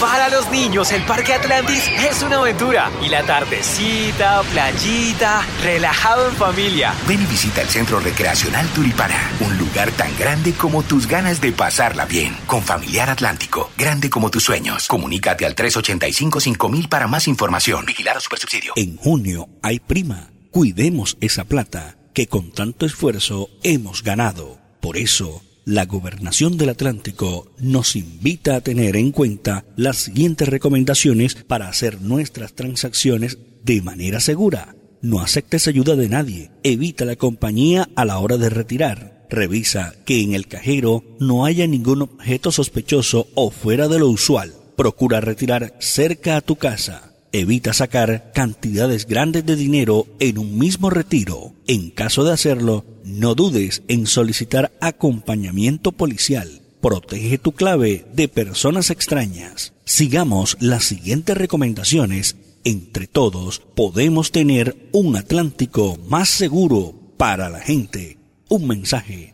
Para 0.00 0.28
los 0.28 0.50
niños, 0.50 0.90
el 0.92 1.02
Parque 1.02 1.34
Atlantis 1.34 1.88
es 1.88 2.22
una 2.22 2.38
aventura. 2.38 2.90
Y 3.02 3.08
la 3.08 3.22
tardecita, 3.22 4.42
playita, 4.42 5.42
relajado 5.62 6.28
en 6.28 6.34
familia. 6.34 6.94
Ven 7.06 7.22
y 7.22 7.26
visita 7.26 7.62
el 7.62 7.68
Centro 7.68 8.00
Recreacional 8.00 8.66
Turipana, 8.68 9.30
un 9.40 9.56
lugar 9.56 9.90
tan 9.92 10.16
grande 10.18 10.52
como 10.52 10.82
tus 10.82 11.06
ganas 11.06 11.40
de 11.40 11.52
pasarla 11.52 12.04
bien. 12.04 12.36
Con 12.46 12.62
Familiar 12.62 13.10
Atlántico, 13.10 13.70
grande 13.78 14.10
como 14.10 14.30
tus 14.30 14.44
sueños. 14.44 14.88
Comunícate 14.88 15.46
al 15.46 15.54
385-5000 15.54 16.88
para 16.88 17.06
más 17.06 17.28
información. 17.28 17.86
Vigilar 17.86 18.16
a 18.16 18.20
Supersubsidio. 18.20 18.72
En 18.76 18.96
junio 18.96 19.48
hay 19.62 19.78
prima. 19.80 20.30
Cuidemos 20.50 21.16
esa 21.20 21.44
plata 21.44 21.96
que 22.14 22.28
con 22.28 22.52
tanto 22.52 22.86
esfuerzo 22.86 23.48
hemos 23.62 24.02
ganado. 24.02 24.58
Por 24.80 24.96
eso, 24.96 25.42
la 25.64 25.86
Gobernación 25.86 26.58
del 26.58 26.68
Atlántico 26.68 27.50
nos 27.58 27.96
invita 27.96 28.56
a 28.56 28.60
tener 28.60 28.96
en 28.96 29.12
cuenta 29.12 29.64
las 29.76 29.96
siguientes 29.96 30.48
recomendaciones 30.48 31.34
para 31.34 31.68
hacer 31.68 32.02
nuestras 32.02 32.52
transacciones 32.54 33.38
de 33.62 33.80
manera 33.80 34.20
segura. 34.20 34.76
No 35.00 35.20
aceptes 35.20 35.66
ayuda 35.66 35.96
de 35.96 36.08
nadie. 36.08 36.50
Evita 36.62 37.04
la 37.04 37.16
compañía 37.16 37.88
a 37.94 38.04
la 38.04 38.18
hora 38.18 38.36
de 38.36 38.50
retirar. 38.50 39.26
Revisa 39.30 39.94
que 40.04 40.22
en 40.22 40.34
el 40.34 40.48
cajero 40.48 41.02
no 41.18 41.44
haya 41.44 41.66
ningún 41.66 42.02
objeto 42.02 42.52
sospechoso 42.52 43.28
o 43.34 43.50
fuera 43.50 43.88
de 43.88 43.98
lo 43.98 44.08
usual. 44.08 44.52
Procura 44.76 45.20
retirar 45.20 45.74
cerca 45.78 46.36
a 46.36 46.40
tu 46.40 46.56
casa. 46.56 47.13
Evita 47.34 47.72
sacar 47.72 48.30
cantidades 48.32 49.08
grandes 49.08 49.44
de 49.44 49.56
dinero 49.56 50.06
en 50.20 50.38
un 50.38 50.56
mismo 50.56 50.88
retiro. 50.88 51.52
En 51.66 51.90
caso 51.90 52.22
de 52.22 52.32
hacerlo, 52.32 52.84
no 53.02 53.34
dudes 53.34 53.82
en 53.88 54.06
solicitar 54.06 54.70
acompañamiento 54.80 55.90
policial. 55.90 56.62
Protege 56.80 57.38
tu 57.38 57.50
clave 57.50 58.06
de 58.12 58.28
personas 58.28 58.90
extrañas. 58.90 59.72
Sigamos 59.84 60.56
las 60.60 60.84
siguientes 60.84 61.36
recomendaciones. 61.36 62.36
Entre 62.62 63.08
todos 63.08 63.62
podemos 63.74 64.30
tener 64.30 64.88
un 64.92 65.16
Atlántico 65.16 65.98
más 66.06 66.28
seguro 66.28 66.94
para 67.16 67.50
la 67.50 67.58
gente. 67.58 68.16
Un 68.48 68.68
mensaje 68.68 69.33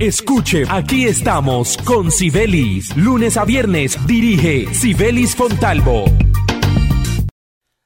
Escuche, 0.00 0.64
aquí 0.70 1.04
estamos 1.04 1.76
con 1.76 2.10
Sibelis. 2.10 2.96
Lunes 2.96 3.36
a 3.36 3.44
viernes 3.44 3.98
dirige 4.06 4.72
Sibelis 4.72 5.36
Fontalvo. 5.36 6.06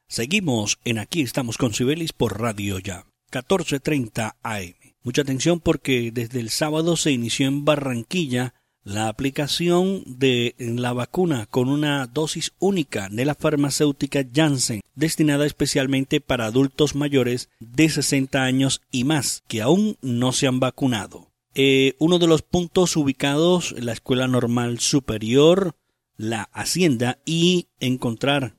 Seguimos 0.06 0.78
en 0.84 1.00
Aquí 1.00 1.22
estamos 1.22 1.58
con 1.58 1.74
Sibelis 1.74 2.12
por 2.12 2.40
Radio 2.40 2.78
Ya, 2.78 3.04
14:30 3.32 4.36
AM. 4.44 4.74
Mucha 5.02 5.22
atención 5.22 5.58
porque 5.58 6.12
desde 6.12 6.38
el 6.38 6.50
sábado 6.50 6.96
se 6.96 7.10
inició 7.10 7.48
en 7.48 7.64
Barranquilla 7.64 8.54
la 8.84 9.08
aplicación 9.08 10.04
de 10.06 10.54
la 10.56 10.92
vacuna 10.92 11.46
con 11.46 11.68
una 11.68 12.06
dosis 12.06 12.52
única 12.60 13.08
de 13.08 13.24
la 13.24 13.34
farmacéutica 13.34 14.24
Janssen, 14.32 14.82
destinada 14.94 15.46
especialmente 15.46 16.20
para 16.20 16.46
adultos 16.46 16.94
mayores 16.94 17.48
de 17.58 17.88
60 17.88 18.40
años 18.40 18.82
y 18.92 19.02
más 19.02 19.42
que 19.48 19.62
aún 19.62 19.96
no 20.00 20.30
se 20.30 20.46
han 20.46 20.60
vacunado. 20.60 21.33
Eh, 21.54 21.94
uno 21.98 22.18
de 22.18 22.26
los 22.26 22.42
puntos 22.42 22.96
ubicados 22.96 23.72
la 23.78 23.92
Escuela 23.92 24.26
Normal 24.26 24.80
Superior, 24.80 25.76
la 26.16 26.50
Hacienda, 26.52 27.18
y 27.24 27.68
encontrar 27.80 28.56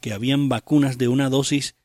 que 0.00 0.12
habían 0.12 0.48
vacunas 0.48 0.98
de 0.98 1.08
una 1.08 1.28
dosis 1.28 1.76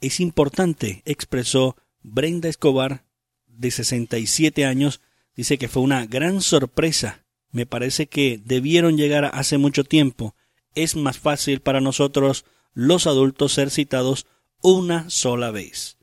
es 0.00 0.20
importante, 0.20 1.02
expresó 1.04 1.76
Brenda 2.02 2.48
Escobar, 2.48 3.04
de 3.46 3.70
67 3.70 4.64
años, 4.64 5.00
dice 5.36 5.58
que 5.58 5.68
fue 5.68 5.82
una 5.82 6.06
gran 6.06 6.40
sorpresa 6.40 7.22
me 7.52 7.66
parece 7.66 8.06
que 8.06 8.40
debieron 8.42 8.96
llegar 8.96 9.30
hace 9.34 9.58
mucho 9.58 9.84
tiempo. 9.84 10.34
Es 10.74 10.96
más 10.96 11.18
fácil 11.18 11.60
para 11.60 11.80
nosotros, 11.80 12.46
los 12.72 13.06
adultos, 13.06 13.52
ser 13.52 13.70
citados 13.70 14.26
una 14.62 15.10
sola 15.10 15.50
vez. 15.50 15.98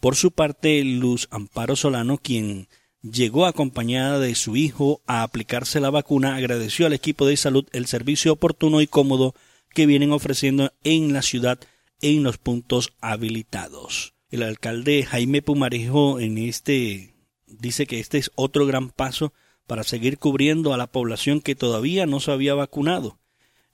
Por 0.00 0.16
su 0.16 0.32
parte, 0.32 0.82
Luz 0.82 1.28
Amparo 1.30 1.76
Solano, 1.76 2.18
quien 2.18 2.68
llegó 3.02 3.46
acompañada 3.46 4.18
de 4.18 4.34
su 4.34 4.56
hijo 4.56 5.00
a 5.06 5.22
aplicarse 5.22 5.80
la 5.80 5.90
vacuna, 5.90 6.36
agradeció 6.36 6.86
al 6.86 6.92
equipo 6.92 7.26
de 7.26 7.36
salud 7.36 7.66
el 7.72 7.86
servicio 7.86 8.32
oportuno 8.32 8.80
y 8.80 8.86
cómodo 8.86 9.34
que 9.74 9.86
vienen 9.86 10.12
ofreciendo 10.12 10.72
en 10.84 11.12
la 11.12 11.22
ciudad 11.22 11.58
en 12.00 12.22
los 12.22 12.38
puntos 12.38 12.92
habilitados. 13.00 14.14
El 14.30 14.42
alcalde 14.42 15.04
Jaime 15.04 15.42
Pumarejo 15.42 16.20
en 16.20 16.38
este 16.38 17.14
dice 17.46 17.86
que 17.86 18.00
este 18.00 18.18
es 18.18 18.30
otro 18.34 18.66
gran 18.66 18.90
paso 18.90 19.32
para 19.66 19.84
seguir 19.84 20.18
cubriendo 20.18 20.74
a 20.74 20.76
la 20.76 20.86
población 20.86 21.40
que 21.40 21.54
todavía 21.54 22.06
no 22.06 22.20
se 22.20 22.30
había 22.30 22.54
vacunado. 22.54 23.18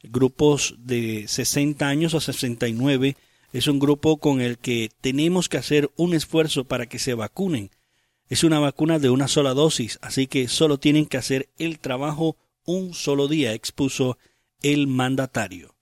Grupos 0.02 0.74
de 0.78 1.26
60 1.28 1.86
años 1.86 2.14
a 2.14 2.20
69 2.20 3.16
es 3.52 3.68
un 3.68 3.78
grupo 3.78 4.18
con 4.18 4.40
el 4.40 4.58
que 4.58 4.90
tenemos 5.00 5.48
que 5.48 5.56
hacer 5.56 5.90
un 5.96 6.14
esfuerzo 6.14 6.64
para 6.64 6.86
que 6.86 6.98
se 6.98 7.14
vacunen. 7.14 7.70
Es 8.28 8.42
una 8.42 8.58
vacuna 8.58 8.98
de 8.98 9.10
una 9.10 9.28
sola 9.28 9.54
dosis, 9.54 9.98
así 10.00 10.26
que 10.26 10.48
solo 10.48 10.78
tienen 10.78 11.06
que 11.06 11.18
hacer 11.18 11.50
el 11.58 11.78
trabajo 11.78 12.36
un 12.64 12.94
solo 12.94 13.28
día, 13.28 13.52
expuso 13.52 14.18
el 14.62 14.86
mandatario. 14.86 15.74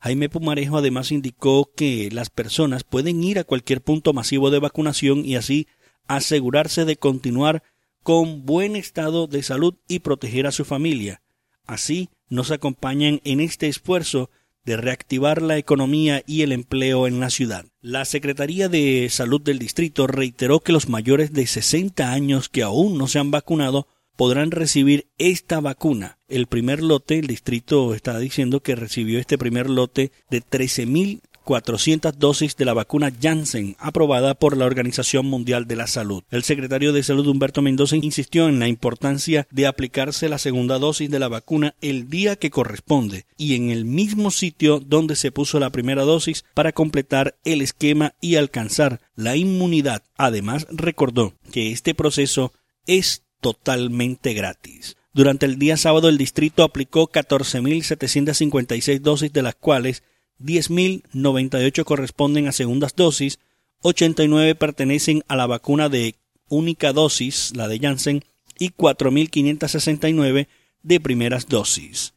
Jaime 0.00 0.28
Pumarejo 0.28 0.78
además 0.78 1.12
indicó 1.12 1.72
que 1.74 2.10
las 2.12 2.30
personas 2.30 2.84
pueden 2.84 3.22
ir 3.22 3.38
a 3.38 3.44
cualquier 3.44 3.80
punto 3.82 4.12
masivo 4.12 4.50
de 4.50 4.58
vacunación 4.58 5.24
y 5.24 5.36
así 5.36 5.68
asegurarse 6.06 6.84
de 6.84 6.96
continuar 6.96 7.62
con 8.02 8.44
buen 8.44 8.76
estado 8.76 9.26
de 9.26 9.42
salud 9.42 9.74
y 9.88 10.00
proteger 10.00 10.46
a 10.46 10.52
su 10.52 10.64
familia. 10.64 11.22
Así 11.66 12.08
nos 12.28 12.50
acompañan 12.50 13.20
en 13.24 13.40
este 13.40 13.68
esfuerzo 13.68 14.30
de 14.66 14.76
reactivar 14.76 15.40
la 15.40 15.56
economía 15.56 16.22
y 16.26 16.42
el 16.42 16.52
empleo 16.52 17.06
en 17.06 17.20
la 17.20 17.30
ciudad. 17.30 17.64
La 17.80 18.04
Secretaría 18.04 18.68
de 18.68 19.08
Salud 19.10 19.40
del 19.40 19.58
Distrito 19.58 20.06
reiteró 20.06 20.60
que 20.60 20.72
los 20.72 20.88
mayores 20.88 21.32
de 21.32 21.46
60 21.46 22.12
años 22.12 22.48
que 22.48 22.62
aún 22.62 22.98
no 22.98 23.06
se 23.06 23.18
han 23.18 23.30
vacunado 23.30 23.86
podrán 24.16 24.50
recibir 24.50 25.08
esta 25.18 25.60
vacuna. 25.60 26.18
El 26.26 26.46
primer 26.46 26.82
lote, 26.82 27.18
el 27.18 27.26
distrito 27.26 27.94
está 27.94 28.18
diciendo 28.18 28.60
que 28.60 28.74
recibió 28.74 29.20
este 29.20 29.38
primer 29.38 29.70
lote 29.70 30.10
de 30.30 30.42
13.000 30.42 31.20
400 31.46 32.18
dosis 32.18 32.56
de 32.56 32.64
la 32.64 32.74
vacuna 32.74 33.12
Janssen 33.22 33.76
aprobada 33.78 34.34
por 34.34 34.56
la 34.56 34.66
Organización 34.66 35.26
Mundial 35.26 35.68
de 35.68 35.76
la 35.76 35.86
Salud. 35.86 36.24
El 36.32 36.42
secretario 36.42 36.92
de 36.92 37.04
Salud 37.04 37.24
Humberto 37.28 37.62
Mendoza 37.62 37.94
insistió 37.94 38.48
en 38.48 38.58
la 38.58 38.66
importancia 38.66 39.46
de 39.52 39.68
aplicarse 39.68 40.28
la 40.28 40.38
segunda 40.38 40.80
dosis 40.80 41.08
de 41.08 41.20
la 41.20 41.28
vacuna 41.28 41.76
el 41.80 42.10
día 42.10 42.34
que 42.34 42.50
corresponde 42.50 43.26
y 43.36 43.54
en 43.54 43.70
el 43.70 43.84
mismo 43.84 44.32
sitio 44.32 44.80
donde 44.80 45.14
se 45.14 45.30
puso 45.30 45.60
la 45.60 45.70
primera 45.70 46.02
dosis 46.02 46.44
para 46.52 46.72
completar 46.72 47.36
el 47.44 47.62
esquema 47.62 48.14
y 48.20 48.34
alcanzar 48.34 49.00
la 49.14 49.36
inmunidad. 49.36 50.02
Además, 50.16 50.66
recordó 50.70 51.34
que 51.52 51.70
este 51.70 51.94
proceso 51.94 52.52
es 52.86 53.22
totalmente 53.40 54.34
gratis. 54.34 54.96
Durante 55.12 55.46
el 55.46 55.60
día 55.60 55.76
sábado 55.76 56.08
el 56.08 56.18
distrito 56.18 56.64
aplicó 56.64 57.08
14.756 57.08 59.00
dosis 59.00 59.32
de 59.32 59.42
las 59.42 59.54
cuales 59.54 60.02
10.098 60.40 61.84
corresponden 61.84 62.48
a 62.48 62.52
segundas 62.52 62.94
dosis, 62.94 63.38
89 63.82 64.54
pertenecen 64.54 65.22
a 65.28 65.36
la 65.36 65.46
vacuna 65.46 65.88
de 65.88 66.16
única 66.48 66.92
dosis, 66.92 67.52
la 67.54 67.68
de 67.68 67.78
Janssen, 67.78 68.24
y 68.58 68.70
4.569 68.70 70.48
de 70.82 71.00
primeras 71.00 71.46
dosis. 71.48 72.14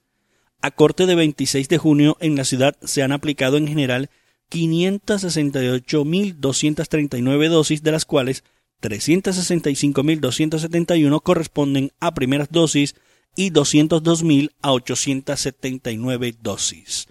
A 0.62 0.71
corte 0.71 1.05
de 1.05 1.15
26 1.15 1.69
de 1.69 1.77
junio 1.77 2.17
en 2.19 2.36
la 2.36 2.43
ciudad 2.43 2.75
se 2.82 3.01
han 3.03 3.13
aplicado 3.13 3.55
en 3.58 3.67
general 3.67 4.10
568.239 4.51 7.49
dosis, 7.49 7.84
de 7.84 7.91
las 7.91 8.05
cuales 8.05 8.43
365.271 8.82 11.21
corresponden 11.21 11.91
a 11.99 12.13
primeras 12.13 12.49
dosis 12.51 12.95
y 13.36 13.51
202.000 13.51 14.51
a 14.62 14.71
879 14.73 16.36
dosis. 16.41 17.08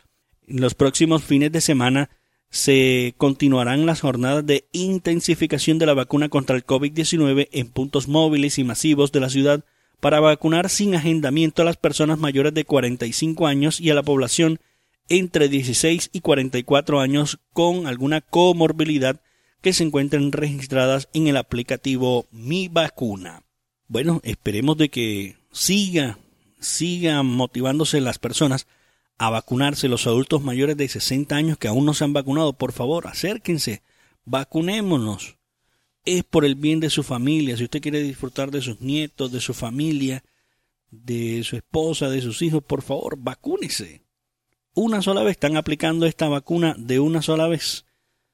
Los 0.48 0.74
próximos 0.74 1.22
fines 1.24 1.52
de 1.52 1.60
semana 1.60 2.08
se 2.48 3.14
continuarán 3.18 3.84
las 3.84 4.00
jornadas 4.00 4.46
de 4.46 4.66
intensificación 4.72 5.78
de 5.78 5.84
la 5.84 5.92
vacuna 5.92 6.30
contra 6.30 6.56
el 6.56 6.64
COVID-19 6.64 7.48
en 7.52 7.68
puntos 7.68 8.08
móviles 8.08 8.58
y 8.58 8.64
masivos 8.64 9.12
de 9.12 9.20
la 9.20 9.28
ciudad 9.28 9.64
para 10.00 10.20
vacunar 10.20 10.70
sin 10.70 10.94
agendamiento 10.94 11.60
a 11.60 11.64
las 11.66 11.76
personas 11.76 12.18
mayores 12.18 12.54
de 12.54 12.64
45 12.64 13.46
años 13.46 13.78
y 13.78 13.90
a 13.90 13.94
la 13.94 14.02
población 14.02 14.58
entre 15.10 15.48
16 15.48 16.08
y 16.12 16.20
44 16.20 17.00
años 17.00 17.40
con 17.52 17.86
alguna 17.86 18.22
comorbilidad 18.22 19.20
que 19.60 19.74
se 19.74 19.84
encuentren 19.84 20.32
registradas 20.32 21.10
en 21.12 21.26
el 21.26 21.36
aplicativo 21.36 22.26
Mi 22.30 22.68
Vacuna. 22.68 23.42
Bueno, 23.86 24.20
esperemos 24.24 24.78
de 24.78 24.88
que 24.88 25.36
siga, 25.52 26.18
siga 26.58 27.22
motivándose 27.22 28.00
las 28.00 28.18
personas 28.18 28.66
a 29.18 29.30
vacunarse 29.30 29.88
los 29.88 30.06
adultos 30.06 30.42
mayores 30.42 30.76
de 30.76 30.88
60 30.88 31.34
años 31.34 31.58
que 31.58 31.68
aún 31.68 31.84
no 31.84 31.92
se 31.92 32.04
han 32.04 32.12
vacunado. 32.12 32.52
Por 32.52 32.72
favor, 32.72 33.08
acérquense, 33.08 33.82
vacunémonos. 34.24 35.36
Es 36.04 36.24
por 36.24 36.44
el 36.44 36.54
bien 36.54 36.80
de 36.80 36.88
su 36.88 37.02
familia. 37.02 37.56
Si 37.56 37.64
usted 37.64 37.82
quiere 37.82 38.00
disfrutar 38.00 38.50
de 38.50 38.62
sus 38.62 38.80
nietos, 38.80 39.32
de 39.32 39.40
su 39.40 39.52
familia, 39.52 40.24
de 40.90 41.42
su 41.44 41.56
esposa, 41.56 42.08
de 42.08 42.22
sus 42.22 42.40
hijos, 42.42 42.62
por 42.62 42.82
favor, 42.82 43.16
vacúnese. 43.18 44.02
Una 44.74 45.02
sola 45.02 45.22
vez 45.22 45.32
están 45.32 45.56
aplicando 45.56 46.06
esta 46.06 46.28
vacuna 46.28 46.74
de 46.78 47.00
una 47.00 47.20
sola 47.20 47.48
vez. 47.48 47.84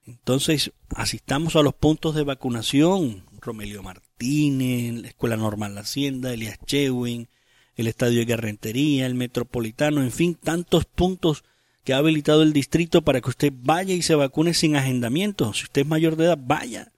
Entonces, 0.07 0.73
asistamos 0.91 1.57
a 1.57 1.63
los 1.63 1.75
puntos 1.75 2.15
de 2.15 2.23
vacunación. 2.23 3.25
Romelio 3.41 3.83
Martínez, 3.83 5.03
la 5.03 5.09
Escuela 5.09 5.37
Normal 5.37 5.75
La 5.75 5.81
Hacienda, 5.81 6.33
Elias 6.33 6.59
Chewin, 6.67 7.29
el 7.77 7.87
Estadio 7.87 8.21
de 8.21 8.25
Guerrentería, 8.25 9.07
el 9.07 9.15
Metropolitano, 9.15 10.03
en 10.03 10.13
fin, 10.13 10.35
tantos 10.35 10.85
puntos 10.85 11.45
que 11.83 11.93
ha 11.93 11.99
habilitado 11.99 12.43
el 12.43 12.53
distrito 12.53 13.03
para 13.03 13.21
que 13.21 13.29
usted 13.29 13.53
vaya 13.55 13.95
y 13.95 14.03
se 14.03 14.15
vacune 14.15 14.55
sin 14.55 14.77
agendamiento. 14.77 15.53
Si 15.53 15.65
usted 15.65 15.83
es 15.83 15.89
mayor 15.89 16.17
de 16.17 16.27
edad, 16.27 16.39
vaya. 16.41 16.93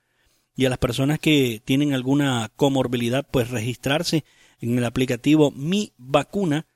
Y 0.54 0.64
a 0.64 0.70
las 0.70 0.78
personas 0.78 1.18
que 1.18 1.60
tienen 1.64 1.92
alguna 1.92 2.50
comorbilidad, 2.56 3.26
pues 3.28 3.50
registrarse 3.50 4.24
en 4.60 4.78
el 4.78 4.84
aplicativo 4.84 5.50
Mi 5.50 5.92
Vacuna 5.98 6.66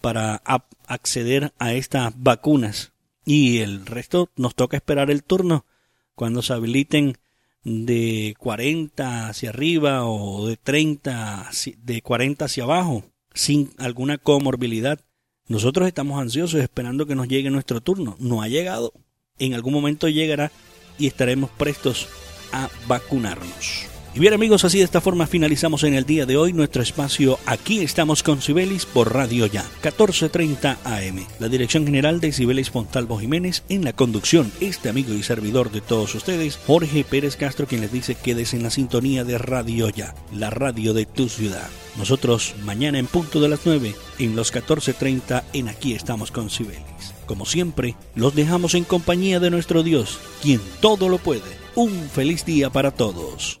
para 0.00 0.42
acceder 0.86 1.52
a 1.58 1.74
estas 1.74 2.14
vacunas. 2.16 2.92
Y 3.24 3.58
el 3.58 3.84
resto 3.84 4.30
nos 4.36 4.54
toca 4.54 4.76
esperar 4.76 5.10
el 5.10 5.22
turno 5.22 5.66
cuando 6.14 6.42
se 6.42 6.54
habiliten 6.54 7.18
de 7.62 8.34
40 8.38 9.28
hacia 9.28 9.50
arriba 9.50 10.06
o 10.06 10.46
de 10.46 10.56
30, 10.56 11.50
de 11.82 12.02
40 12.02 12.46
hacia 12.46 12.64
abajo 12.64 13.04
sin 13.34 13.72
alguna 13.78 14.18
comorbilidad. 14.18 15.00
Nosotros 15.46 15.88
estamos 15.88 16.20
ansiosos 16.20 16.60
esperando 16.60 17.06
que 17.06 17.14
nos 17.14 17.28
llegue 17.28 17.50
nuestro 17.50 17.80
turno. 17.80 18.16
No 18.18 18.42
ha 18.42 18.48
llegado. 18.48 18.92
En 19.38 19.54
algún 19.54 19.72
momento 19.72 20.08
llegará 20.08 20.52
y 20.98 21.06
estaremos 21.06 21.50
prestos 21.50 22.08
a 22.52 22.68
vacunarnos. 22.86 23.89
Y 24.12 24.18
bien 24.18 24.34
amigos, 24.34 24.64
así 24.64 24.78
de 24.78 24.84
esta 24.84 25.00
forma 25.00 25.28
finalizamos 25.28 25.84
en 25.84 25.94
el 25.94 26.04
día 26.04 26.26
de 26.26 26.36
hoy 26.36 26.52
nuestro 26.52 26.82
espacio 26.82 27.38
Aquí 27.46 27.78
estamos 27.78 28.24
con 28.24 28.42
Cibelis 28.42 28.84
por 28.84 29.14
Radio 29.14 29.46
Ya, 29.46 29.64
14.30 29.84 30.78
AM. 30.82 31.26
La 31.38 31.48
dirección 31.48 31.84
general 31.84 32.18
de 32.18 32.32
Cibelis 32.32 32.70
Fontalvo 32.70 33.20
Jiménez 33.20 33.62
en 33.68 33.84
la 33.84 33.92
conducción, 33.92 34.50
este 34.60 34.88
amigo 34.88 35.14
y 35.14 35.22
servidor 35.22 35.70
de 35.70 35.80
todos 35.80 36.12
ustedes, 36.16 36.58
Jorge 36.66 37.04
Pérez 37.04 37.36
Castro, 37.36 37.68
quien 37.68 37.82
les 37.82 37.92
dice 37.92 38.16
quédese 38.16 38.56
en 38.56 38.64
la 38.64 38.70
sintonía 38.70 39.22
de 39.22 39.38
Radio 39.38 39.88
Ya, 39.90 40.16
la 40.34 40.50
radio 40.50 40.92
de 40.92 41.06
tu 41.06 41.28
ciudad. 41.28 41.68
Nosotros 41.96 42.56
mañana 42.64 42.98
en 42.98 43.06
punto 43.06 43.40
de 43.40 43.48
las 43.48 43.60
9, 43.64 43.94
en 44.18 44.34
los 44.34 44.52
14.30 44.52 45.44
en 45.52 45.68
Aquí 45.68 45.92
estamos 45.92 46.32
con 46.32 46.50
Cibelis. 46.50 47.14
Como 47.26 47.46
siempre, 47.46 47.94
los 48.16 48.34
dejamos 48.34 48.74
en 48.74 48.82
compañía 48.82 49.38
de 49.38 49.50
nuestro 49.50 49.84
Dios, 49.84 50.18
quien 50.42 50.60
todo 50.80 51.08
lo 51.08 51.18
puede. 51.18 51.60
Un 51.76 52.10
feliz 52.10 52.44
día 52.44 52.70
para 52.70 52.90
todos. 52.90 53.60